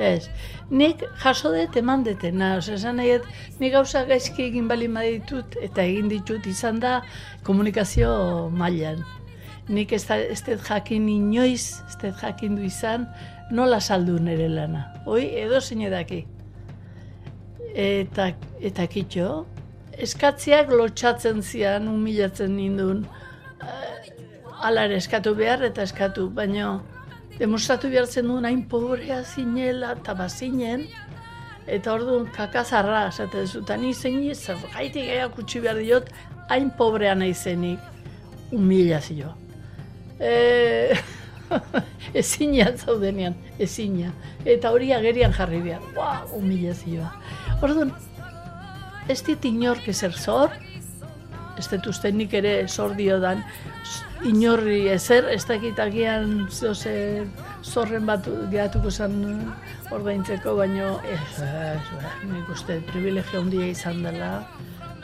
Ez. 0.00 0.28
Nik 0.70 1.02
jaso 1.20 1.50
dut 1.52 1.76
eman 1.76 2.04
detena, 2.04 2.54
oza, 2.56 2.78
esan 2.78 2.96
nahi, 2.96 3.18
nik 3.60 3.74
gauza 3.74 4.06
gaizki 4.08 4.46
egin 4.48 4.68
bali 4.68 4.88
ditut 4.88 5.56
eta 5.60 5.82
egin 5.82 6.08
ditut 6.08 6.46
izan 6.46 6.80
da 6.80 7.02
komunikazio 7.44 8.48
mailan. 8.48 9.04
Nik 9.68 9.92
ez, 9.92 10.06
ez 10.10 10.42
dut 10.42 10.64
jakin 10.68 11.08
inoiz, 11.08 11.82
ez 11.88 11.96
dut 12.00 12.22
jakin 12.22 12.56
du 12.56 12.62
izan, 12.62 13.06
nola 13.50 13.80
saldu 13.80 14.18
nire 14.18 14.48
lana. 14.48 14.86
Hoi, 15.04 15.26
edo 15.44 15.60
zein 15.60 15.82
edaki. 15.82 16.24
Eta, 17.74 18.32
eta 18.60 18.86
kitxo, 18.86 19.46
eskatziak 19.98 20.70
lotxatzen 20.72 21.42
zian, 21.42 21.88
humilatzen 21.88 22.56
nindun, 22.56 23.04
ala 24.62 24.86
ere 24.88 24.98
eskatu 25.02 25.34
behar 25.38 25.62
eta 25.66 25.82
eskatu, 25.82 26.28
baina 26.30 26.80
demostratu 27.38 27.90
behar 27.90 28.06
zen 28.06 28.28
duen 28.30 28.46
hain 28.46 28.62
pobrea 28.68 29.22
zinela 29.24 29.94
eta 29.98 30.14
bazinen, 30.14 30.86
eta 31.66 31.94
orduan 31.94 32.28
kakazarra, 32.34 33.06
esaten 33.12 33.46
zuta, 33.46 33.76
ni 33.76 33.92
zein 33.94 34.22
zer 34.34 34.58
gaitik 34.74 35.10
kutsi 35.36 35.60
behar 35.60 35.78
diot, 35.78 36.10
hain 36.50 36.70
pobrea 36.78 37.14
nahi 37.14 37.34
zenik, 37.34 37.80
humilazio. 38.52 39.34
E, 40.20 40.94
ezina 42.20 42.70
zaudenean, 42.76 43.34
ezina. 43.58 44.12
Eta 44.44 44.70
hori 44.70 44.92
agerian 44.92 45.32
jarri 45.32 45.60
behar, 45.62 45.82
ua, 45.96 46.14
humilazioa. 46.36 47.10
Orduan, 47.62 47.92
ez 49.08 49.22
dit 49.26 49.44
inork 49.44 49.88
ezer 49.88 50.12
zor, 50.12 50.52
ez 51.58 51.66
dut 51.70 51.86
uste 51.90 52.12
nik 52.14 52.34
ere 52.34 52.54
sordio 52.68 53.18
dan, 53.22 53.42
inorri 54.26 54.86
ezer, 54.92 55.26
ez 55.30 55.42
dakit 55.48 55.78
agian 55.82 56.46
zehose 56.50 56.92
zorren 57.62 58.06
bat 58.06 58.26
gehatuko 58.52 58.90
zen 58.90 59.16
ordaintzeko, 59.92 60.54
baino 60.60 60.94
ez, 61.10 61.42
ez, 61.42 62.12
nik 62.30 62.50
uste 62.54 62.78
privilegio 62.92 63.42
handia 63.42 63.68
izan 63.72 64.02
dela. 64.06 64.32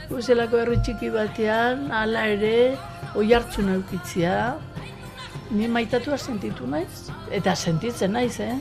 Guzelako 0.08 0.62
herri 0.62 0.78
txiki 0.84 1.10
batean, 1.12 1.88
hala 1.92 2.24
ere, 2.32 2.54
oi 3.18 3.26
hartzun 3.34 3.74
eukitzia, 3.74 4.54
ni 5.50 5.68
maitatua 5.68 6.16
sentitu 6.18 6.68
naiz, 6.70 7.08
eta 7.34 7.56
sentitzen 7.56 8.14
naiz, 8.16 8.38
eh? 8.40 8.54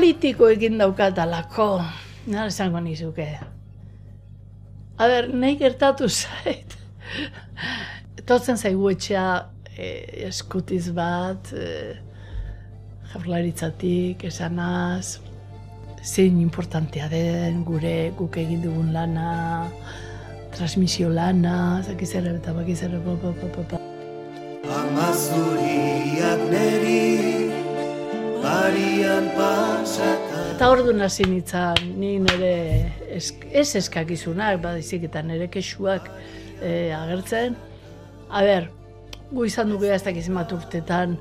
Politiko 0.00 0.46
egin 0.48 0.78
daukatalako, 0.80 1.64
nara 2.32 2.48
esango 2.48 2.80
nizuke. 2.80 3.26
A 4.96 5.08
ber, 5.10 5.26
nahi 5.28 5.58
gertatu 5.60 6.08
zait. 6.22 6.72
Totzen 8.24 8.56
zaigu 8.56 8.88
etxea 8.94 9.24
e, 9.76 9.90
eskutiz 10.30 10.86
bat, 10.96 11.52
e, 11.52 11.98
jaurlaritzatik, 13.12 14.24
esanaz, 14.30 15.20
zein 16.00 16.40
importantea 16.40 17.12
den 17.12 17.60
gure 17.68 17.94
guk 18.16 18.40
egin 18.40 18.64
dugun 18.64 18.94
lana, 18.96 19.68
transmisio 20.56 21.12
lana, 21.12 21.58
zakizerre 21.84 22.38
eta 22.40 22.56
bakizerre, 22.56 23.04
pa, 23.04 23.18
pa, 23.20 23.36
pa, 23.42 23.52
pa, 23.58 23.68
pa. 23.74 23.84
Amazuriak 24.80 26.48
neri, 26.56 27.00
barian 28.42 29.30
pasata. 29.36 30.40
Eta 30.54 30.70
ordu 30.70 30.92
hasi 31.02 31.24
nintzen, 31.24 31.94
ni 32.00 32.18
nire 32.18 32.92
ez, 33.08 33.76
eskakizunak, 33.76 34.60
badizik 34.62 35.04
eta 35.08 35.22
nire 35.22 35.48
kexuak 35.48 36.10
e, 36.60 36.92
agertzen. 36.92 37.56
A 38.30 38.42
ber, 38.42 38.68
gu 39.30 39.44
izan 39.44 39.70
dugu 39.70 39.84
ez 39.86 40.02
dakiz 40.02 40.28
urtetan 40.28 41.16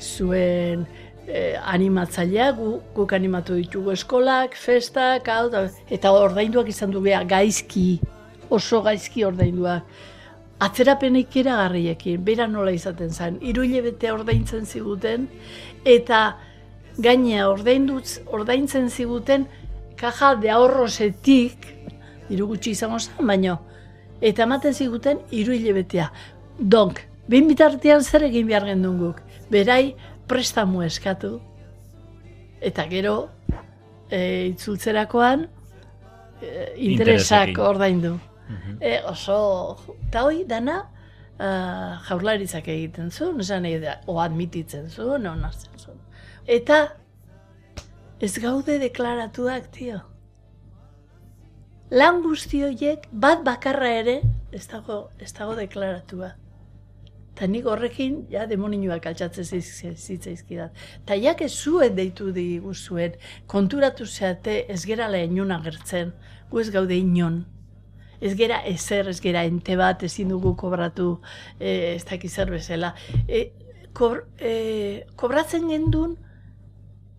zuen 0.00 0.86
e, 1.26 1.56
animatzailea, 1.56 2.50
gu, 2.52 2.80
guk 2.94 3.12
animatu 3.12 3.54
ditugu 3.54 3.92
eskolak, 3.92 4.54
festak, 4.54 5.28
hau, 5.28 5.68
eta 5.90 6.12
ordainduak 6.12 6.68
izan 6.68 6.90
dugu 6.90 7.12
gaizki, 7.28 8.00
oso 8.50 8.82
gaizki 8.82 9.24
ordainduak. 9.24 9.82
Atzerapenik 10.60 11.34
garriekin, 11.34 12.24
bera 12.24 12.46
nola 12.46 12.70
izaten 12.70 13.10
zen, 13.10 13.38
iruile 13.42 13.82
bete 13.82 14.12
ordaintzen 14.12 14.64
ziguten, 14.64 15.26
eta 15.84 16.36
gainea 16.98 17.48
ordaindutz, 17.50 18.20
ordaintzen 18.26 18.90
ziguten 18.90 19.46
kaja 19.98 20.34
de 20.40 20.50
ahorrosetik, 20.50 21.66
diru 22.28 22.48
gutxi 22.52 22.74
izango 22.74 22.98
zen, 22.98 23.26
baino, 23.26 23.58
eta 24.20 24.44
ematen 24.46 24.74
ziguten 24.74 25.20
hiru 25.30 25.54
hilebetea. 25.54 26.10
Donk, 26.58 27.00
behin 27.28 27.48
bitartean 27.50 28.04
zer 28.04 28.26
egin 28.28 28.46
behar 28.46 28.66
gendun 28.70 28.98
guk? 29.00 29.20
Berai 29.50 29.94
prestamu 30.28 30.82
eskatu, 30.86 31.38
eta 32.64 32.86
gero, 32.90 33.16
e, 34.08 34.50
itzultzerakoan, 34.52 35.48
e, 36.40 36.54
interesak 36.90 37.58
ordaindu. 37.58 38.16
Mm 38.48 38.80
e, 38.80 38.98
oso, 39.08 39.36
eta 40.08 40.24
hoi, 40.26 40.42
dana, 40.44 40.82
uh, 41.38 41.94
jaurlaritzak 42.08 42.68
egiten 42.68 43.10
zuen, 43.10 43.40
esan 43.40 43.64
egin 43.68 43.86
da, 43.86 43.98
o 44.10 44.18
admititzen 44.22 44.90
zuen, 44.90 45.26
onartzen 45.30 45.78
zuen. 45.78 46.00
Eta 46.46 46.92
ez 48.20 48.36
gaude 48.38 48.76
deklaratuak, 48.78 49.70
tio. 49.72 50.02
Lan 51.90 52.20
guzti 52.20 52.60
horiek 52.64 53.06
bat 53.12 53.44
bakarra 53.44 53.88
ere 53.88 54.18
ez 54.52 54.66
dago, 54.68 55.08
ez 55.18 55.32
dago 55.32 55.54
deklaratua. 55.56 56.34
Ta 57.34 57.48
nik 57.48 57.64
horrekin, 57.66 58.26
ja, 58.30 58.44
demoninoak 58.46 59.06
altxatzen 59.08 59.62
zitzaizkidan. 59.96 60.70
Ta 61.06 61.16
jak 61.16 61.40
ez 61.42 61.52
zuen 61.52 61.96
deitu 61.96 62.30
di 62.32 62.58
guztuen, 62.62 63.16
konturatu 63.46 64.06
zeate 64.06 64.64
ez 64.68 64.84
gera 64.84 65.08
lehen 65.08 65.50
agertzen, 65.50 66.12
gu 66.50 66.60
ez 66.60 66.70
gaude 66.70 66.94
inon. 66.94 67.44
Ez 68.20 68.34
gera 68.36 68.60
ezer, 68.64 69.08
ez 69.08 69.20
gera 69.20 69.42
ente 69.44 69.76
bat, 69.76 70.02
ezin 70.02 70.28
dugu 70.28 70.54
kobratu, 70.56 71.20
e, 71.58 71.94
ez 71.96 72.04
dakiz 72.04 72.36
bezala. 72.48 72.94
E, 73.28 73.50
kobr, 73.92 74.26
e, 74.38 75.04
kobratzen 75.16 75.68
gendun, 75.68 76.16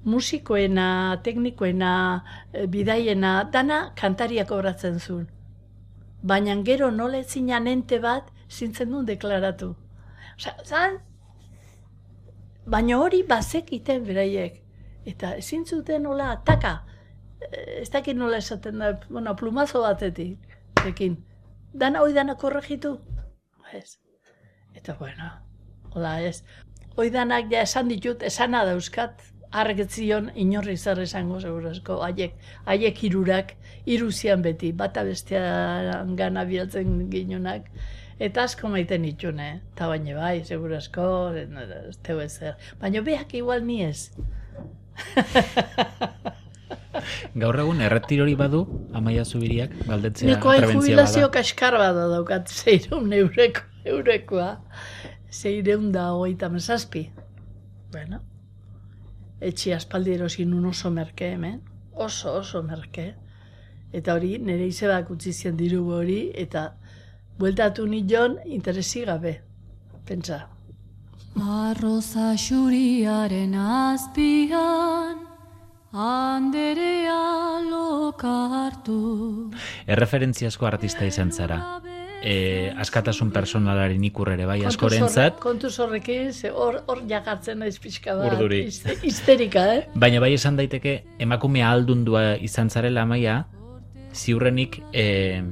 musikoena, 0.05 1.19
teknikoena, 1.23 2.23
e, 2.53 2.67
bidaiena, 2.67 3.33
dana 3.51 3.79
kantariak 3.97 4.51
obratzen 4.51 4.99
zuen. 4.99 5.27
Baina 6.23 6.55
gero 6.63 6.91
nola 6.91 7.23
zinan 7.23 7.67
ente 7.67 7.99
bat 7.99 8.31
zintzen 8.49 8.91
duen 8.91 9.05
deklaratu. 9.05 9.73
Osa, 10.37 10.55
zan, 10.63 10.99
baina 12.65 12.99
hori 13.01 13.23
bazek 13.23 13.73
iten 13.73 14.05
beraiek. 14.05 14.61
Eta 15.05 15.35
ezin 15.37 15.65
zuten 15.65 16.03
nola, 16.03 16.35
taka, 16.45 16.79
e, 17.41 17.81
ez 17.81 17.89
dakit 17.93 18.17
nola 18.17 18.37
esaten 18.37 18.79
da, 18.79 18.93
bueno, 19.09 19.35
plumazo 19.35 19.81
batetik, 19.81 20.57
ekin. 20.85 21.17
Dana 21.73 22.01
hoi 22.01 22.13
dana 22.13 22.35
korregitu? 22.35 22.97
Ez. 23.73 23.97
Eta 24.73 24.95
bueno, 24.99 25.29
hola 25.93 26.19
ez. 26.21 26.43
Hoi 26.95 27.09
danak 27.11 27.49
ja 27.51 27.61
esan 27.65 27.89
ditut, 27.91 28.23
esana 28.23 28.63
dauzkat, 28.65 29.21
argetzion 29.61 30.29
inorri 30.35 30.75
zer 30.77 30.99
esango 31.03 31.39
segurazko, 31.39 31.99
haiek, 32.03 32.35
haiek 32.65 33.03
irurak, 33.07 33.53
iruzian 33.85 34.43
beti, 34.45 34.71
bata 34.71 35.03
bestean 35.07 36.15
gana 36.19 36.45
bilatzen 36.49 37.09
ginunak, 37.11 37.69
eta 38.19 38.45
asko 38.49 38.71
maiten 38.73 39.05
itxune, 39.07 39.49
eta 39.73 39.89
baina 39.91 40.15
bai, 40.17 40.37
segurazko, 40.47 41.07
ez 41.35 41.97
teo 42.03 42.21
ezer, 42.23 42.55
baina 42.81 43.03
behak 43.05 43.35
igual 43.41 43.65
ni 43.65 43.83
ez. 43.85 44.09
Gaur 47.41 47.59
egun 47.59 47.81
erretirori 47.83 48.35
badu, 48.39 48.61
amaia 48.95 49.25
zubiriak, 49.25 49.73
galdetzea 49.87 50.29
Neko 50.29 50.53
jubilazio 50.71 51.27
kaskar 51.33 51.75
bada 51.79 52.07
daukat, 52.11 52.51
zeireun 52.59 53.11
eureko, 53.13 53.65
eurekoa, 53.95 54.51
zeireun 55.31 55.91
da 55.95 56.13
hogeita 56.15 56.49
mesazpi. 56.49 57.09
Bueno, 57.91 58.21
etxi 59.49 59.73
aspaldi 59.75 60.15
erosin 60.15 60.53
un 60.53 60.65
oso 60.71 60.91
merke 60.91 61.31
hemen, 61.34 61.62
oso 61.93 62.34
oso 62.39 62.63
merke, 62.63 63.13
eta 63.93 64.15
hori 64.15 64.38
nire 64.39 64.67
izebak 64.67 65.12
utzi 65.13 65.34
zien 65.34 65.58
diru 65.58 65.84
hori, 65.93 66.31
eta 66.34 66.67
bueltatu 67.39 67.86
ni 67.88 68.03
jon 68.10 68.38
interesi 68.45 69.05
gabe, 69.05 69.38
pentsa. 70.05 70.45
Arroza 71.36 72.34
xuriaren 72.39 73.55
azpian, 73.60 75.25
anderea 75.91 77.19
lokartu. 77.69 79.01
Erreferentziazko 79.86 80.71
artista 80.71 81.05
izan 81.05 81.31
zara 81.31 81.60
e, 82.23 82.71
askatasun 82.82 83.32
personalaren 83.36 84.04
ikur 84.08 84.32
ere 84.34 84.45
bai 84.49 84.60
askorentzat. 84.67 85.39
Kontu 85.43 85.69
zorrekin, 85.69 86.32
hor, 86.54 86.82
hor 86.88 87.04
jakartzen 87.10 87.60
naiz 87.63 87.78
pixka 87.82 88.15
bat. 88.17 88.34
Urduri. 88.34 88.63
Histerika, 89.04 89.65
eh? 89.75 89.84
Baina 89.95 90.21
bai 90.23 90.34
esan 90.38 90.58
daiteke, 90.60 90.97
emakume 91.19 91.63
aldundua 91.65 92.36
izan 92.41 92.69
zarela 92.69 93.06
maia, 93.10 93.43
ziurrenik 94.15 94.80
e, 94.93 95.43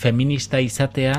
feminista 0.00 0.60
izatea 0.64 1.16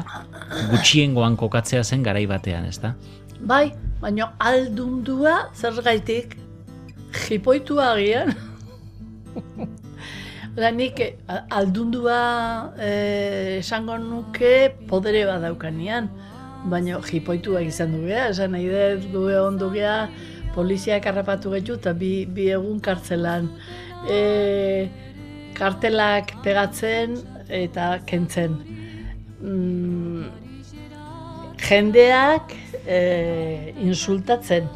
gutxiengoan 0.72 1.38
kokatzea 1.40 1.84
zen 1.84 2.04
garai 2.04 2.26
batean, 2.30 2.66
ezta? 2.70 2.96
Bai, 3.40 3.72
baina 4.02 4.34
aldundua 4.40 5.52
zer 5.56 5.82
gaitik 5.86 6.38
jipoitua 7.28 7.94
agian. 7.96 8.36
Da 10.52 10.68
nik 10.76 11.00
eh, 11.00 11.14
aldundua 11.56 12.74
eh, 12.76 13.60
esango 13.62 13.96
nuke 13.98 14.74
podere 14.90 15.24
bat 15.30 15.40
daukanean, 15.46 16.10
baina 16.72 17.00
jipoituak 17.06 17.70
izan 17.70 17.96
du 17.96 18.02
geha, 18.10 18.26
esan 18.34 18.52
nahi 18.52 18.68
dut 18.68 19.08
du 19.14 19.22
egon 19.32 19.62
geha, 19.72 20.10
poliziak 20.56 21.08
harrapatu 21.08 21.56
gehiu 21.56 21.78
eta 21.80 21.94
bi, 21.96 22.12
bi 22.26 22.50
egun 22.52 22.84
kartzelan. 22.84 23.48
E, 24.12 24.90
kartelak 25.56 26.36
pegatzen 26.44 27.16
eta 27.48 28.02
kentzen. 28.06 28.60
Mm, 29.40 30.28
jendeak 31.64 32.56
e, 32.84 33.74
insultatzen. 33.80 34.68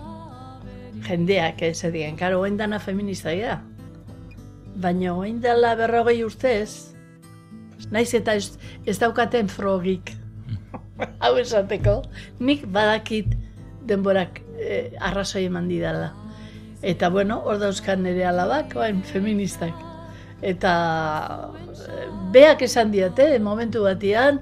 Jendeak, 1.05 1.61
ez 1.61 1.83
edien, 1.83 2.15
karo, 2.15 2.45
dana 2.57 2.79
feminista 2.79 3.35
gira 3.35 3.59
baina 4.75 5.13
oin 5.15 5.39
dela 5.41 5.75
berrogei 5.75 6.23
urtez, 6.23 6.95
naiz 7.91 8.11
eta 8.17 8.35
ez, 8.35 8.57
ez 8.85 8.97
daukaten 8.99 9.49
frogik, 9.51 10.11
hau 11.23 11.35
esateko, 11.39 12.01
nik 12.39 12.65
badakit 12.71 13.35
denborak 13.87 14.41
eh, 14.59 14.91
arrazoi 14.99 15.45
eman 15.49 15.69
didala. 15.69 16.11
Eta 16.85 17.09
bueno, 17.09 17.39
hor 17.45 17.59
dauzkan 17.61 18.03
nire 18.03 18.25
alabak, 18.27 18.75
oain 18.77 19.01
feministak. 19.05 19.73
Eta 20.45 20.73
eh, 21.87 22.07
beak 22.33 22.65
esan 22.67 22.91
diate, 22.93 23.31
momentu 23.39 23.85
batean, 23.85 24.41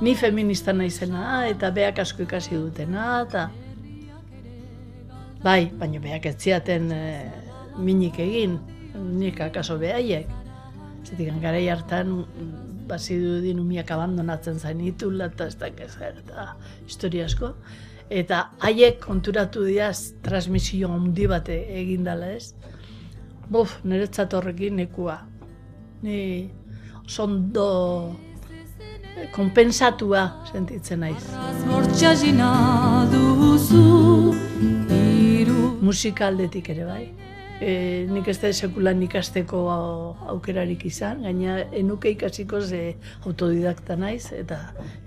ni 0.00 0.14
feminista 0.18 0.72
naizena, 0.72 1.44
eta 1.48 1.70
beak 1.74 2.00
asko 2.02 2.26
ikasi 2.26 2.56
dutena, 2.58 3.22
eta... 3.26 3.50
Bai, 5.44 5.68
baina 5.76 6.00
beak 6.00 6.24
ez 6.30 6.38
ziaten 6.40 6.88
e, 6.88 7.00
minik 7.76 8.16
egin, 8.24 8.56
nik 8.94 9.40
akaso 9.40 9.78
behaiek. 9.78 10.28
Zetik, 11.04 11.32
gara 11.42 11.60
hartan, 11.72 12.24
basi 12.88 13.18
dudin 13.20 13.60
umiak 13.60 13.90
abandonatzen 13.90 14.58
zain 14.58 14.80
itula, 14.80 15.26
eta 15.26 15.46
ez 15.46 15.56
da 15.56 15.68
zer, 15.88 16.22
eta 16.24 16.54
historia 16.86 17.26
asko. 17.26 17.54
Eta 18.10 18.50
haiek 18.60 19.00
konturatu 19.00 19.64
diaz 19.64 20.14
transmisio 20.22 20.88
handi 20.92 21.26
bate 21.26 21.56
egin 21.80 22.04
dela 22.04 22.30
ez. 22.32 22.54
Buf, 23.50 23.78
niretzat 23.84 24.34
horrekin 24.34 24.76
nekua. 24.76 25.18
Ni 26.02 26.50
sondo 27.06 28.16
konpensatua 29.32 30.24
sentitzen 30.52 31.00
naiz. 31.00 31.24
Musika 35.84 36.26
aldetik 36.26 36.68
ere 36.72 36.84
bai. 36.88 37.33
E, 37.62 38.06
nik 38.10 38.26
ez 38.28 38.38
da 38.42 38.50
sekulan 38.52 39.02
ikasteko 39.06 39.60
aukerarik 40.32 40.84
izan, 40.88 41.22
gaina 41.22 41.60
enuke 41.70 42.10
ikasiko 42.10 42.60
ze 42.60 42.96
autodidakta 43.24 43.96
naiz, 43.96 44.32
eta 44.34 44.58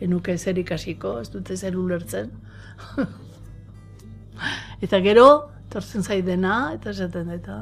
enuke 0.02 0.38
zer 0.38 0.58
ikasiko, 0.58 1.18
ez 1.20 1.30
dute 1.34 1.58
zer 1.58 1.76
ulertzen. 1.76 2.32
eta 4.86 5.02
gero, 5.04 5.28
tortzen 5.70 6.04
zaidena, 6.08 6.74
eta 6.78 6.94
esaten 6.96 7.34
eta 7.36 7.58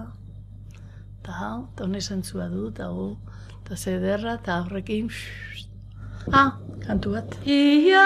eta 1.23 1.33
eta 1.73 1.83
hone 1.87 2.01
zentzua 2.01 2.45
du, 2.51 2.67
eta 2.69 2.91
hu, 2.93 3.07
eta 3.63 3.75
zederra, 3.75 4.35
eta 4.37 4.59
horrekin, 4.67 5.09
ah, 6.31 6.59
kantu 6.85 7.15
bat. 7.15 7.39
Ia 7.49 8.05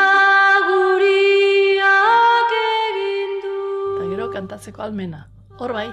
guriak 0.69 2.55
egin 2.61 3.35
du. 3.43 3.57
Eta 3.97 4.07
gero, 4.13 4.29
kantatzeko 4.37 4.87
almena, 4.87 5.25
hor 5.59 5.75
bai 5.75 5.89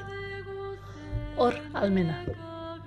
hor 1.36 1.54
almena. 1.74 2.24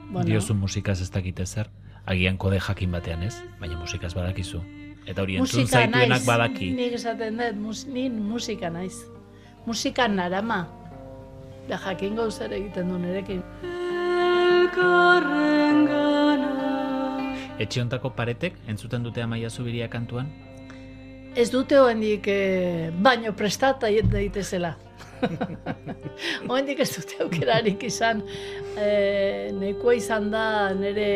Bueno. 0.09 0.25
Diozu 0.25 0.53
musikaz 0.53 1.01
ez 1.01 1.11
dakite 1.11 1.45
zer, 1.45 1.69
agian 2.05 2.37
kode 2.37 2.59
jakin 2.59 2.91
batean 2.91 3.23
ez, 3.23 3.35
baina 3.59 3.77
musikaz 3.77 4.13
badakizu. 4.17 4.61
Eta 5.09 5.23
hori 5.23 5.37
entzun 5.41 5.67
zaituenak 5.67 6.25
badaki. 6.25 6.71
Nik 6.77 6.97
esaten 6.97 7.37
dut, 7.37 7.55
mus, 7.61 7.85
musika 7.87 8.69
naiz. 8.69 8.95
Musika 9.65 10.07
narama. 10.07 10.67
Da 11.69 11.79
jakin 11.85 12.15
gauzer 12.17 12.53
egiten 12.53 12.89
du 12.89 12.97
nerekin. 12.97 13.43
Etxiontako 17.59 18.13
paretek 18.15 18.55
entzuten 18.67 19.03
dute 19.03 19.21
amaia 19.21 19.49
zubiria 19.49 19.89
kantuan? 19.89 20.29
Ez 21.35 21.49
dute 21.51 21.77
hoendik 21.77 22.27
eh, 22.27 22.89
baino 22.91 23.33
prestata 23.37 23.89
daitezela. 24.11 24.75
Oendik 26.51 26.81
ez 26.83 26.89
dute 26.95 27.23
aukerarik 27.23 27.83
izan, 27.87 28.21
e, 28.77 29.51
nekoa 29.55 29.95
izan 29.99 30.29
da 30.33 30.43
nire 30.75 31.09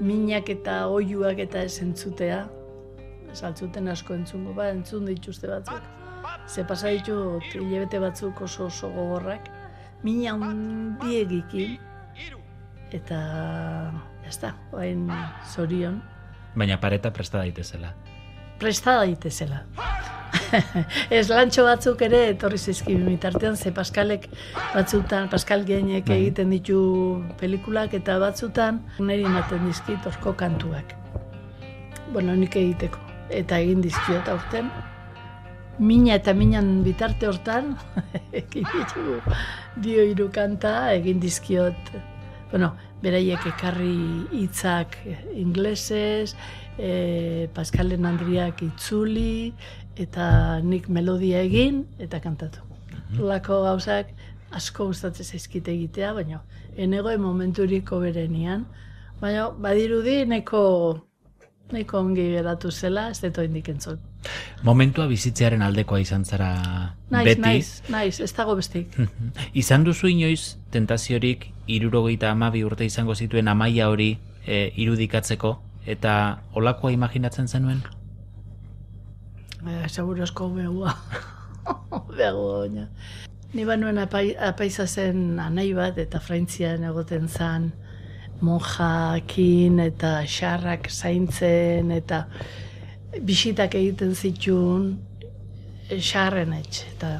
minak 0.00 0.50
eta 0.52 0.86
oiuak 0.92 1.40
eta 1.46 1.64
esentzutea. 1.66 2.44
Saltzuten 3.36 3.88
asko 3.92 4.16
entzungo, 4.16 4.54
ba, 4.56 4.70
entzun 4.72 5.06
dituzte 5.08 5.50
batzuk. 5.50 5.92
Ze 6.48 6.64
pasa 6.64 6.90
ditu 6.94 7.38
hilebete 7.52 8.00
batzuk 8.00 8.40
oso 8.46 8.66
oso 8.70 8.90
gogorrak. 8.94 9.50
Mina 10.02 10.34
hundiegikin. 10.36 11.76
Eta, 12.94 13.20
jazta, 14.24 14.54
oain 14.72 15.08
zorion. 15.52 16.00
Baina 16.56 16.78
pareta 16.80 17.10
presta 17.12 17.42
daitezela. 17.42 17.92
Presta 18.58 18.96
daitezela. 19.02 19.64
ez 21.16 21.26
lantxo 21.28 21.64
batzuk 21.66 22.02
ere 22.06 22.22
etorri 22.30 22.58
zizki 22.58 22.94
mitartean, 22.96 23.56
ze 23.56 23.72
Paskalek 23.74 24.28
batzutan, 24.74 25.28
Paskal 25.32 25.64
geinek 25.68 26.06
bai. 26.08 26.18
egiten 26.20 26.52
ditu 26.54 26.78
pelikulak 27.40 27.94
eta 27.98 28.18
batzutan 28.22 28.80
niri 28.98 29.26
ematen 29.28 29.66
dizkit 29.68 30.06
orko 30.06 30.32
kantuak. 30.38 30.94
Bueno, 32.12 32.34
nik 32.36 32.56
egiteko. 32.56 33.02
Eta 33.28 33.58
egin 33.58 33.82
dizkiot 33.82 34.28
aurten. 34.30 34.70
Mina 35.78 36.14
eta 36.16 36.32
minan 36.32 36.80
bitarte 36.86 37.28
hortan, 37.28 37.74
egin 38.40 38.68
ditu 38.72 39.18
dio 39.84 40.04
hiru 40.08 40.30
kanta, 40.32 40.92
egin 40.94 41.20
dizkiot, 41.20 41.90
bueno, 42.50 42.70
beraiek 43.02 43.44
ekarri 43.50 44.24
hitzak 44.32 44.96
inglesez, 45.36 46.32
e, 46.78 47.48
Paskalen 47.54 48.06
Andriak 48.06 48.62
itzuli, 48.62 49.52
eta 49.96 50.60
nik 50.62 50.88
melodia 50.88 51.42
egin 51.46 51.84
eta 51.98 52.20
kantatu. 52.20 52.60
Mm 52.62 53.22
Lako 53.22 53.62
gauzak 53.62 54.08
asko 54.50 54.86
gustatzen 54.88 55.26
zaizkite 55.26 55.72
egitea, 55.72 56.12
baina 56.16 56.40
enego 56.76 57.12
momenturiko 57.18 58.00
berenian, 58.00 58.64
baina 59.20 59.50
badirudi 59.50 60.24
neko 60.26 60.62
neko 61.72 61.98
ongi 61.98 62.28
geratu 62.30 62.70
zela, 62.70 63.08
ez 63.10 63.20
deto 63.20 63.42
indik 63.42 63.68
entzun. 63.72 63.98
Momentua 64.66 65.06
bizitzearen 65.10 65.62
aldekoa 65.62 66.00
izan 66.02 66.24
zara 66.24 66.50
naiz, 67.10 67.26
beti? 67.26 67.40
Naiz, 67.42 67.68
naiz, 67.90 68.20
ez 68.22 68.32
dago 68.34 68.54
bestik. 68.58 68.94
izan 69.62 69.84
duzu 69.86 70.10
inoiz 70.10 70.56
tentaziorik 70.74 71.48
irurogeita 71.66 72.30
amabi 72.30 72.62
urte 72.64 72.86
izango 72.86 73.14
zituen 73.14 73.48
amaia 73.48 73.88
hori 73.90 74.16
e, 74.46 74.70
irudikatzeko, 74.76 75.56
eta 75.86 76.38
olakoa 76.54 76.92
imaginatzen 76.92 77.48
zenuen? 77.48 77.82
Eh, 79.66 79.88
seguro 79.88 80.22
esko 80.24 80.50
begua. 80.50 80.94
Begoña. 82.18 82.88
Ni 83.54 83.64
banuen 83.64 83.98
apai, 83.98 84.34
apaiza 84.36 84.86
zen 84.86 85.38
anai 85.40 85.72
bat 85.74 85.98
eta 85.98 86.20
fraintzian 86.20 86.84
egoten 86.84 87.28
zan 87.28 87.70
monjakin 88.44 89.80
eta 89.80 90.20
xarrak 90.28 90.90
zaintzen 90.90 91.90
eta 91.94 92.26
bisitak 93.22 93.74
egiten 93.78 94.14
zituen 94.14 94.90
xarren 95.88 96.52
etxe. 96.58 96.90
Eta, 96.96 97.12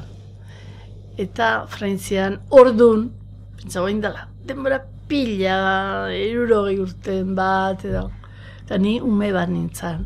eta 1.17 1.49
fraintzian 1.71 2.39
ordun, 2.51 3.09
pentsa 3.57 3.81
dela, 3.87 4.27
denbora 4.45 4.81
pila, 5.07 6.11
erurogei 6.11 6.77
urten 6.83 7.33
bat, 7.35 7.83
edo, 7.87 8.09
eta 8.67 8.77
ni 8.83 8.97
ume 8.99 9.31
bat 9.31 9.47
nintzen 9.47 10.01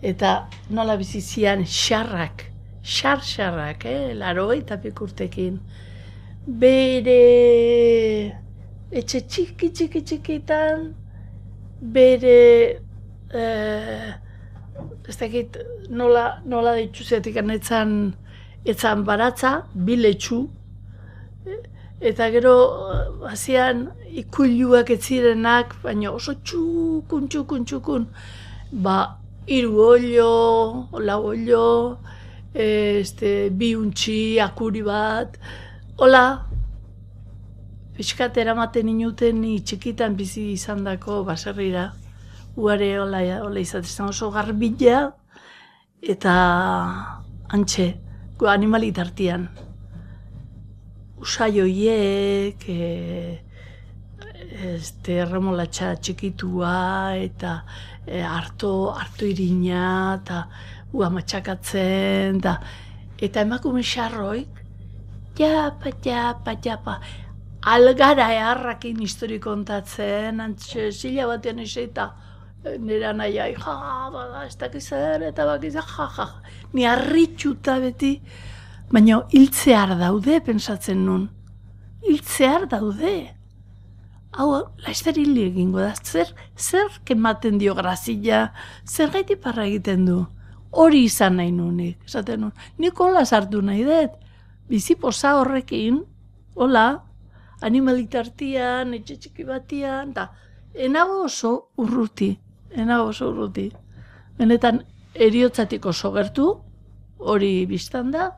eta 0.00 0.48
nola 0.70 0.96
bizizian 0.96 1.64
xarrak, 1.64 2.46
xar-xarrak, 2.82 3.84
eh? 3.84 4.14
laro 4.14 4.48
eta 4.54 4.78
pikurtekin. 4.80 5.58
Bere 6.46 7.18
etxe 8.90 9.20
txiki 9.28 9.68
txiki 9.74 10.02
txikitan, 10.08 10.86
bere 11.82 12.38
eh, 13.34 14.12
ez 15.08 15.16
dakit 15.20 15.58
nola, 15.90 16.40
nola 16.46 16.76
dituzietik 16.78 17.36
anetzan 17.42 18.14
etzan 18.64 19.04
baratza, 19.04 19.66
biletxu, 19.74 20.46
eta 22.00 22.30
gero 22.30 22.54
hasian 23.26 23.88
ikuluak 24.14 24.90
ez 24.90 25.00
zirenak, 25.02 25.74
baina 25.82 26.12
oso 26.12 26.34
txukun, 26.42 27.28
txukun, 27.28 27.64
txukun, 27.66 28.06
ba, 28.72 29.18
iru 29.46 29.80
olio, 29.82 30.32
lau 30.92 31.20
olio, 31.32 31.98
este, 32.54 33.50
bi 33.50 33.74
untxi, 33.76 34.38
akuri 34.40 34.82
bat, 34.86 35.38
hola, 35.98 36.24
pixkat 37.98 38.36
eramaten 38.38 38.88
inuten 38.94 39.40
ni 39.42 39.58
txikitan 39.60 40.14
bizi 40.16 40.52
izan 40.54 40.84
dako 40.86 41.24
baserrira, 41.26 41.90
uare 42.56 42.92
hola, 43.02 43.22
hola 43.42 43.60
izatezen 43.60 44.12
oso 44.14 44.30
garbila, 44.34 45.08
eta 46.02 46.34
antxe, 47.50 47.94
animalitartian. 48.38 49.48
Usaioiek, 51.20 52.64
e, 52.68 53.40
este, 54.74 55.24
remolatxa 55.24 55.94
txikitua, 55.98 57.16
eta 57.18 57.62
e, 58.06 58.20
harto, 58.22 58.92
harto 58.94 59.26
irina, 59.26 60.18
eta 60.20 60.44
ua 60.94 61.10
matxakatzen, 61.12 62.38
da, 62.42 62.58
eta 63.20 63.42
emakume 63.44 63.82
xarroik, 63.82 64.62
japa, 65.38 65.92
japa, 66.04 66.54
japa, 66.64 66.98
algara 67.62 68.30
eharrakin 68.34 69.02
histori 69.04 69.38
kontatzen, 69.42 70.40
antxe, 70.40 70.90
zila 70.92 71.26
batean 71.34 71.60
eta 71.60 72.12
e, 72.64 72.78
nire 72.78 73.10
anaiai, 73.12 73.54
ja, 73.54 73.78
bada, 74.14 74.46
ez 74.46 74.56
dakizer, 74.56 75.22
eta 75.22 75.46
bakiz, 75.46 75.74
ja, 75.74 75.84
ja, 75.96 76.08
ja, 76.16 76.28
ni 76.72 76.86
harritxuta 76.86 77.78
beti, 77.80 78.20
baina 78.92 79.22
hiltzear 79.32 79.94
daude, 79.98 80.40
pensatzen 80.44 81.04
nun, 81.06 81.28
hiltzear 82.06 82.68
daude. 82.70 83.34
hau 84.38 84.48
laizter 84.84 85.16
hili 85.18 85.48
egingo 85.48 85.80
da, 85.80 85.94
zer, 86.04 86.28
zer 86.56 87.00
kematen 87.04 87.58
dio 87.58 87.74
grazia, 87.74 88.52
zer 88.86 89.10
gaiti 89.10 89.36
parra 89.36 89.64
egiten 89.66 90.04
du. 90.06 90.18
Hori 90.70 91.00
izan 91.08 91.38
nahi 91.40 91.50
nunik, 91.50 92.04
esaten 92.04 92.44
nun, 92.44 92.52
nik 92.78 93.00
hola 93.00 93.24
sartu 93.24 93.62
nahi 93.64 93.84
dut, 93.88 94.18
bizi 94.68 94.94
posa 95.00 95.32
horrekin, 95.40 96.02
hola, 96.54 96.84
animalitartian, 97.64 98.92
etxe 98.94 99.16
txiki 99.16 99.48
batian, 99.48 100.12
da, 100.12 100.28
enago 100.74 101.24
oso 101.24 101.72
urruti, 101.80 102.30
enago 102.76 103.08
oso 103.14 103.32
urruti. 103.32 103.70
Benetan, 104.38 104.84
eriotzatik 105.14 105.86
oso 105.88 106.12
gertu, 106.14 106.50
hori 107.18 107.52
biztan 107.66 108.12
da, 108.14 108.28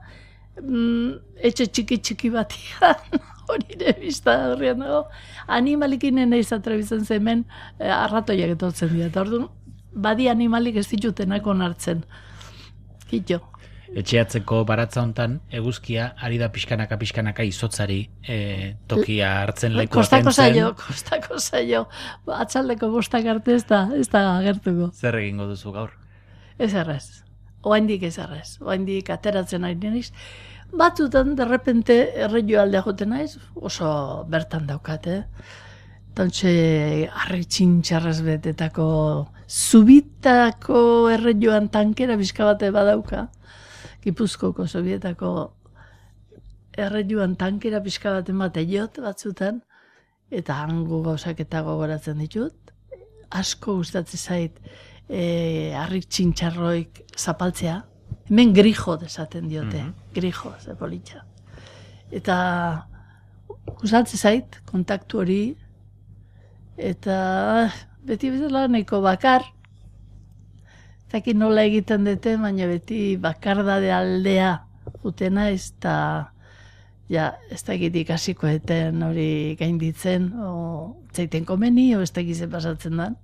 mm, 0.58 1.12
etxe 1.50 1.66
txiki 1.66 2.00
txiki 2.00 2.30
batian, 2.34 3.20
hori 3.50 3.76
ere 3.78 3.94
bizta 4.00 4.36
horrian 4.52 4.82
dago, 4.84 5.04
animalikin 5.46 6.22
nahi 6.30 6.44
zatrebizen 6.44 7.04
zemen 7.04 7.44
eh, 7.78 7.90
arratoiak 7.90 8.56
etortzen 8.56 8.92
dira. 8.94 9.10
Eta 9.10 9.24
orduan, 9.24 9.48
badi 9.92 10.28
animalik 10.30 10.76
ez 10.80 10.88
ditutenak 10.90 11.46
onartzen. 11.46 12.04
Kito. 13.10 13.40
Etxeatzeko 13.90 14.60
baratza 14.68 15.00
hontan 15.02 15.40
eguzkia 15.50 16.12
ari 16.22 16.36
da 16.38 16.46
pixkanaka 16.54 16.94
pixkanaka 17.00 17.42
izotzari 17.42 18.04
e, 18.22 18.36
tokia 18.86 19.32
hartzen 19.40 19.74
leku 19.74 19.98
Kostako 19.98 20.30
zaio, 20.30 20.68
kostako 20.78 21.40
zaio. 21.42 21.80
Atzaldeko 22.36 22.92
bostak 22.92 23.26
arte 23.26 23.56
ez 23.58 23.64
da, 23.66 23.88
ez 23.98 24.06
da 24.12 24.22
agertuko. 24.36 24.92
Zer 24.94 25.18
egingo 25.18 25.48
duzu 25.50 25.74
gaur? 25.74 25.90
Ez 26.58 26.70
errez. 26.70 27.24
Oaindik 27.62 28.02
ez 28.08 28.16
errez. 28.18 28.58
Oaindik 28.60 29.10
ateratzen 29.10 29.64
ari 29.64 29.76
neniz. 29.80 30.10
Batzutan, 30.72 31.34
derrepente, 31.36 31.96
erreio 32.24 32.60
alde 32.62 32.80
joten 32.84 33.10
naiz, 33.10 33.36
oso 33.54 34.24
bertan 34.30 34.68
daukat, 34.68 35.06
eh? 35.10 35.22
Tantxe, 36.14 36.50
arri 37.24 37.44
txintxarraz 37.44 38.20
betetako, 38.26 38.86
zubitako 39.50 40.82
erreioan 41.10 41.68
tankera 41.74 42.16
bizka 42.16 42.46
bate 42.46 42.70
badauka. 42.74 43.28
Gipuzkoko 44.04 44.66
sovietako 44.66 45.32
erreioan 46.78 47.34
tankera 47.36 47.80
pixka 47.82 48.14
bat 48.14 48.28
emate 48.30 48.64
jot 48.68 49.00
batzutan, 49.02 49.60
eta 50.30 50.62
hango 50.64 51.02
gauzak 51.02 51.42
eta 51.42 51.62
gogoratzen 51.66 52.22
ditut. 52.22 52.54
Asko 53.30 53.76
gustatzen 53.80 54.18
zait 54.18 54.58
e, 55.10 55.72
arrik 55.74 56.06
txintxarroik 56.08 57.02
zapaltzea. 57.18 57.80
Hemen 58.30 58.54
grijo 58.54 58.96
desaten 58.96 59.48
diote, 59.50 59.82
mm 59.82 59.96
grijo, 60.14 60.50
ze 60.58 60.74
politxa. 60.74 61.20
Eta 62.10 62.36
gustatzen 63.78 64.18
zait 64.18 64.56
kontaktu 64.66 65.20
hori, 65.22 65.42
eta 66.76 67.70
beti 68.02 68.30
bezala 68.34 68.66
neko 68.66 68.98
bakar, 69.04 69.44
Zaki 71.10 71.32
nola 71.34 71.64
egiten 71.66 72.04
dute, 72.06 72.36
baina 72.38 72.68
beti 72.70 73.16
bakardade 73.18 73.88
aldea 73.90 74.50
utena 75.02 75.48
ez 75.50 75.72
da 75.82 75.94
ja, 77.10 77.32
ez 77.50 77.64
da 77.66 77.74
egitik 77.74 78.06
ikasiko 78.06 78.46
eten 78.46 79.02
hori 79.02 79.56
gainditzen, 79.58 80.28
o 80.38 80.94
zeiten 81.10 81.48
komeni, 81.48 81.88
o 81.96 82.04
ez 82.04 82.12
da 82.14 82.22
pasatzen 82.52 83.02
dan. 83.02 83.16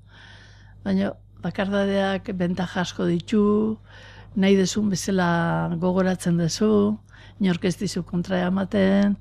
Baina 0.83 1.13
bakardadeak 1.45 2.31
bentaja 2.37 2.81
asko 2.83 3.07
ditu, 3.11 3.77
nahi 4.37 4.57
desun 4.57 4.91
bezala 4.93 5.77
gogoratzen 5.81 6.39
dezu, 6.41 6.97
inork 7.41 7.65
ez 7.69 7.77
dizu 7.77 8.03
kontra 8.07 8.41
ematen, 8.47 9.17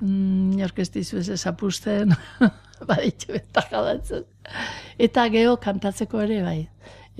mm, 0.00 0.56
inork 0.58 0.78
ez 0.78 0.90
dizu 0.90 1.20
ez 1.20 1.28
ezapusten, 1.36 2.16
baditxe 2.88 3.32
bentaja 3.36 3.84
datzen. 3.84 4.26
Eta 4.98 5.28
geho 5.32 5.56
kantatzeko 5.60 6.20
ere 6.26 6.42
bai 6.44 6.60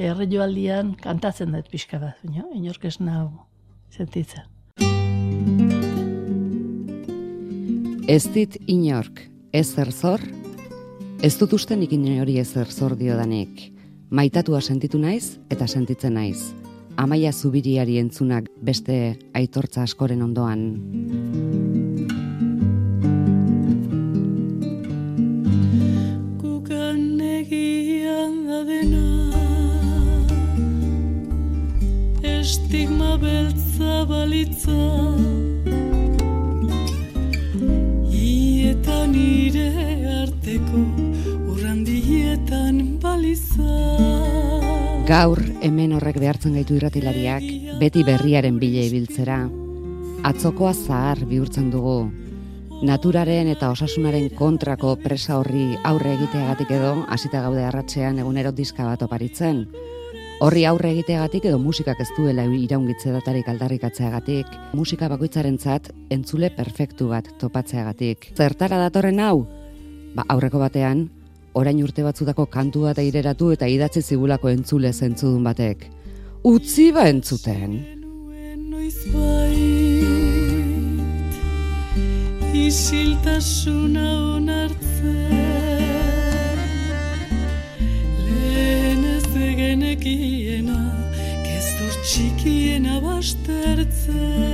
erreioaldian 0.00 0.94
kantatzen 1.00 1.52
dut 1.52 1.68
pixka 1.70 1.98
bat, 2.00 2.16
baina 2.24 2.46
inork 2.56 2.84
ez 2.88 2.96
nahu 3.00 3.30
sentitzen. 3.92 4.46
Ez 8.10 8.24
dit 8.34 8.56
inork 8.66 9.20
ez 9.52 9.66
zerzor, 9.74 10.22
ez 11.22 11.34
dut 11.38 11.52
uste 11.54 11.76
nik 11.76 11.92
inori 11.92 12.38
ez 12.40 12.48
zerzor 12.54 12.96
diodanik. 12.98 13.68
Maitatua 14.10 14.58
sentitu 14.60 14.98
naiz 14.98 15.38
eta 15.54 15.68
sentitzen 15.70 16.16
naiz. 16.18 16.50
Amaia 16.98 17.30
zubiriari 17.30 17.94
entzunak 18.00 18.48
beste 18.58 18.94
aitortza 19.38 19.84
askoren 19.86 20.24
ondoan. 20.24 20.64
Kukan 26.40 27.20
egian 27.22 28.34
da 28.48 28.64
dena 28.66 29.04
estigma 32.32 33.14
beltza 33.22 34.00
balitza 34.10 34.80
Ietan 38.10 39.14
ire 39.14 39.70
arteko 40.24 41.09
Gaur 45.06 45.40
hemen 45.62 45.92
horrek 45.94 46.16
behartzen 46.18 46.56
gaitu 46.58 46.74
irratilariak 46.78 47.44
beti 47.78 48.02
berriaren 48.06 48.56
bile 48.62 48.86
ibiltzera 48.88 49.36
atzokoa 50.30 50.72
zahar 50.74 51.22
bihurtzen 51.30 51.68
dugu 51.70 52.10
naturaren 52.88 53.50
eta 53.52 53.70
osasunaren 53.74 54.26
kontrako 54.38 54.96
presa 55.04 55.38
horri 55.38 55.76
aurre 55.92 56.16
egiteagatik 56.16 56.74
edo 56.78 56.92
hasita 57.06 57.44
gaude 57.46 57.62
arratsean 57.68 58.18
egunero 58.24 58.52
diska 58.62 58.88
bat 58.88 59.06
oparitzen 59.06 59.64
Horri 60.40 60.64
aurre 60.64 60.90
egiteagatik 60.94 61.44
edo 61.50 61.58
musikak 61.60 61.98
ez 62.00 62.08
duela 62.16 62.46
iraungitze 62.48 63.10
datarik 63.12 63.48
aldarrikatzeagatik, 63.52 64.46
musika 64.72 65.10
bakoitzarentzat 65.12 65.90
entzule 66.16 66.48
perfektu 66.56 67.10
bat 67.10 67.28
topatzeagatik. 67.42 68.30
Zertara 68.32 68.78
datorren 68.80 69.20
hau? 69.20 69.44
Ba, 70.16 70.24
aurreko 70.32 70.62
batean, 70.62 71.10
orain 71.54 71.82
urte 71.82 72.02
batzutako 72.06 72.46
kantu 72.46 72.86
bat 72.88 72.98
eireratu 72.98 73.50
eta 73.52 73.66
idatzi 73.66 74.02
zigulako 74.02 74.50
entzule 74.50 74.92
zentzudun 74.92 75.44
batek. 75.44 75.86
Utzi 76.44 76.90
ba 76.92 77.08
entzuten. 77.08 77.80
Isiltasuna 82.54 84.06
onartzen 84.36 85.40
genekiena, 89.70 90.78
kezur 91.44 91.94
txikiena 92.04 92.98
bastertzen. 93.04 94.48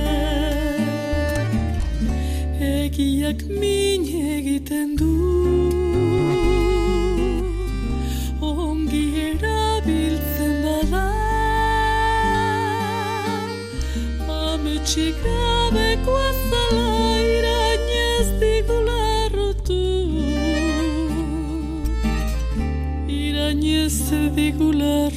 Egiak 2.67 3.43
min 3.61 4.05
egiten 4.35 4.95
du, 4.99 5.86
Ametxik 14.87 15.17
gabeko 15.19 16.13
azala 16.15 17.19
irainez 17.19 18.27
digula 18.39 19.27
rotu. 19.35 19.83
Irainez 23.11 23.97
digula 24.31 25.11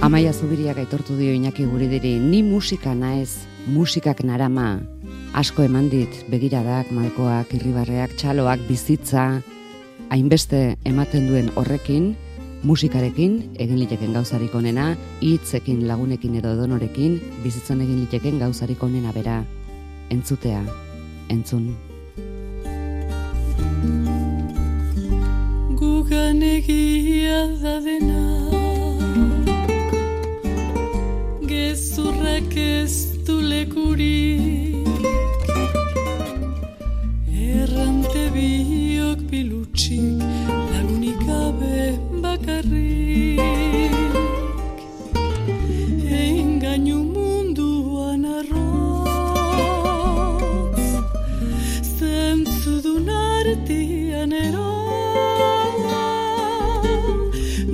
Amaia 0.00 0.32
Zubiriak 0.32 0.78
aitortu 0.80 1.18
dio 1.18 1.34
Iñaki 1.36 1.68
Guridiri, 1.68 2.16
ni 2.16 2.40
musika 2.42 2.94
naez, 2.94 3.44
musikak 3.66 4.24
narama, 4.24 4.80
asko 5.34 5.68
eman 5.68 5.90
dit, 5.92 6.24
begiradak, 6.32 6.88
malkoak, 6.88 7.52
irribarreak, 7.60 8.16
txaloak, 8.16 8.64
bizitza, 8.70 9.42
hainbeste 10.08 10.78
ematen 10.88 11.28
duen 11.28 11.52
horrekin, 11.60 12.14
musikarekin, 12.62 13.38
egin 13.60 13.78
liteken 13.78 14.14
gauzarik 14.16 14.54
onena, 14.54 14.90
hitzekin 15.20 15.84
lagunekin 15.88 16.38
edo 16.40 16.54
donorekin, 16.58 17.18
bizitzan 17.44 17.82
egin 17.84 18.00
liteken 18.02 18.38
gauzarik 18.42 18.82
onena 18.82 19.12
bera, 19.14 19.42
entzutea, 20.10 20.64
entzun. 21.30 21.70
Gugan 25.78 26.42
egia 26.42 27.44
da 27.62 27.78
dena. 27.84 28.24
Gezurrak 31.46 32.56
ez 32.56 33.22
du 33.26 33.38
lekurik. 33.40 35.06
Errante 37.38 38.26
biok 38.34 39.22
bilutxik 39.30 40.26
lagunik 40.74 41.22
gabe 41.26 42.07
bakarrik. 42.28 43.94
Egin 46.20 46.52
gainu 46.64 46.98
munduan 47.14 48.24
arroz. 48.38 49.68
Zentzu 51.98 52.74
dun 52.84 53.08
artian 53.34 54.32
ero 54.46 54.68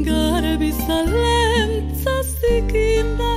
Garbi 0.08 0.70
zalentza 0.86 2.14
zikindan 2.32 3.33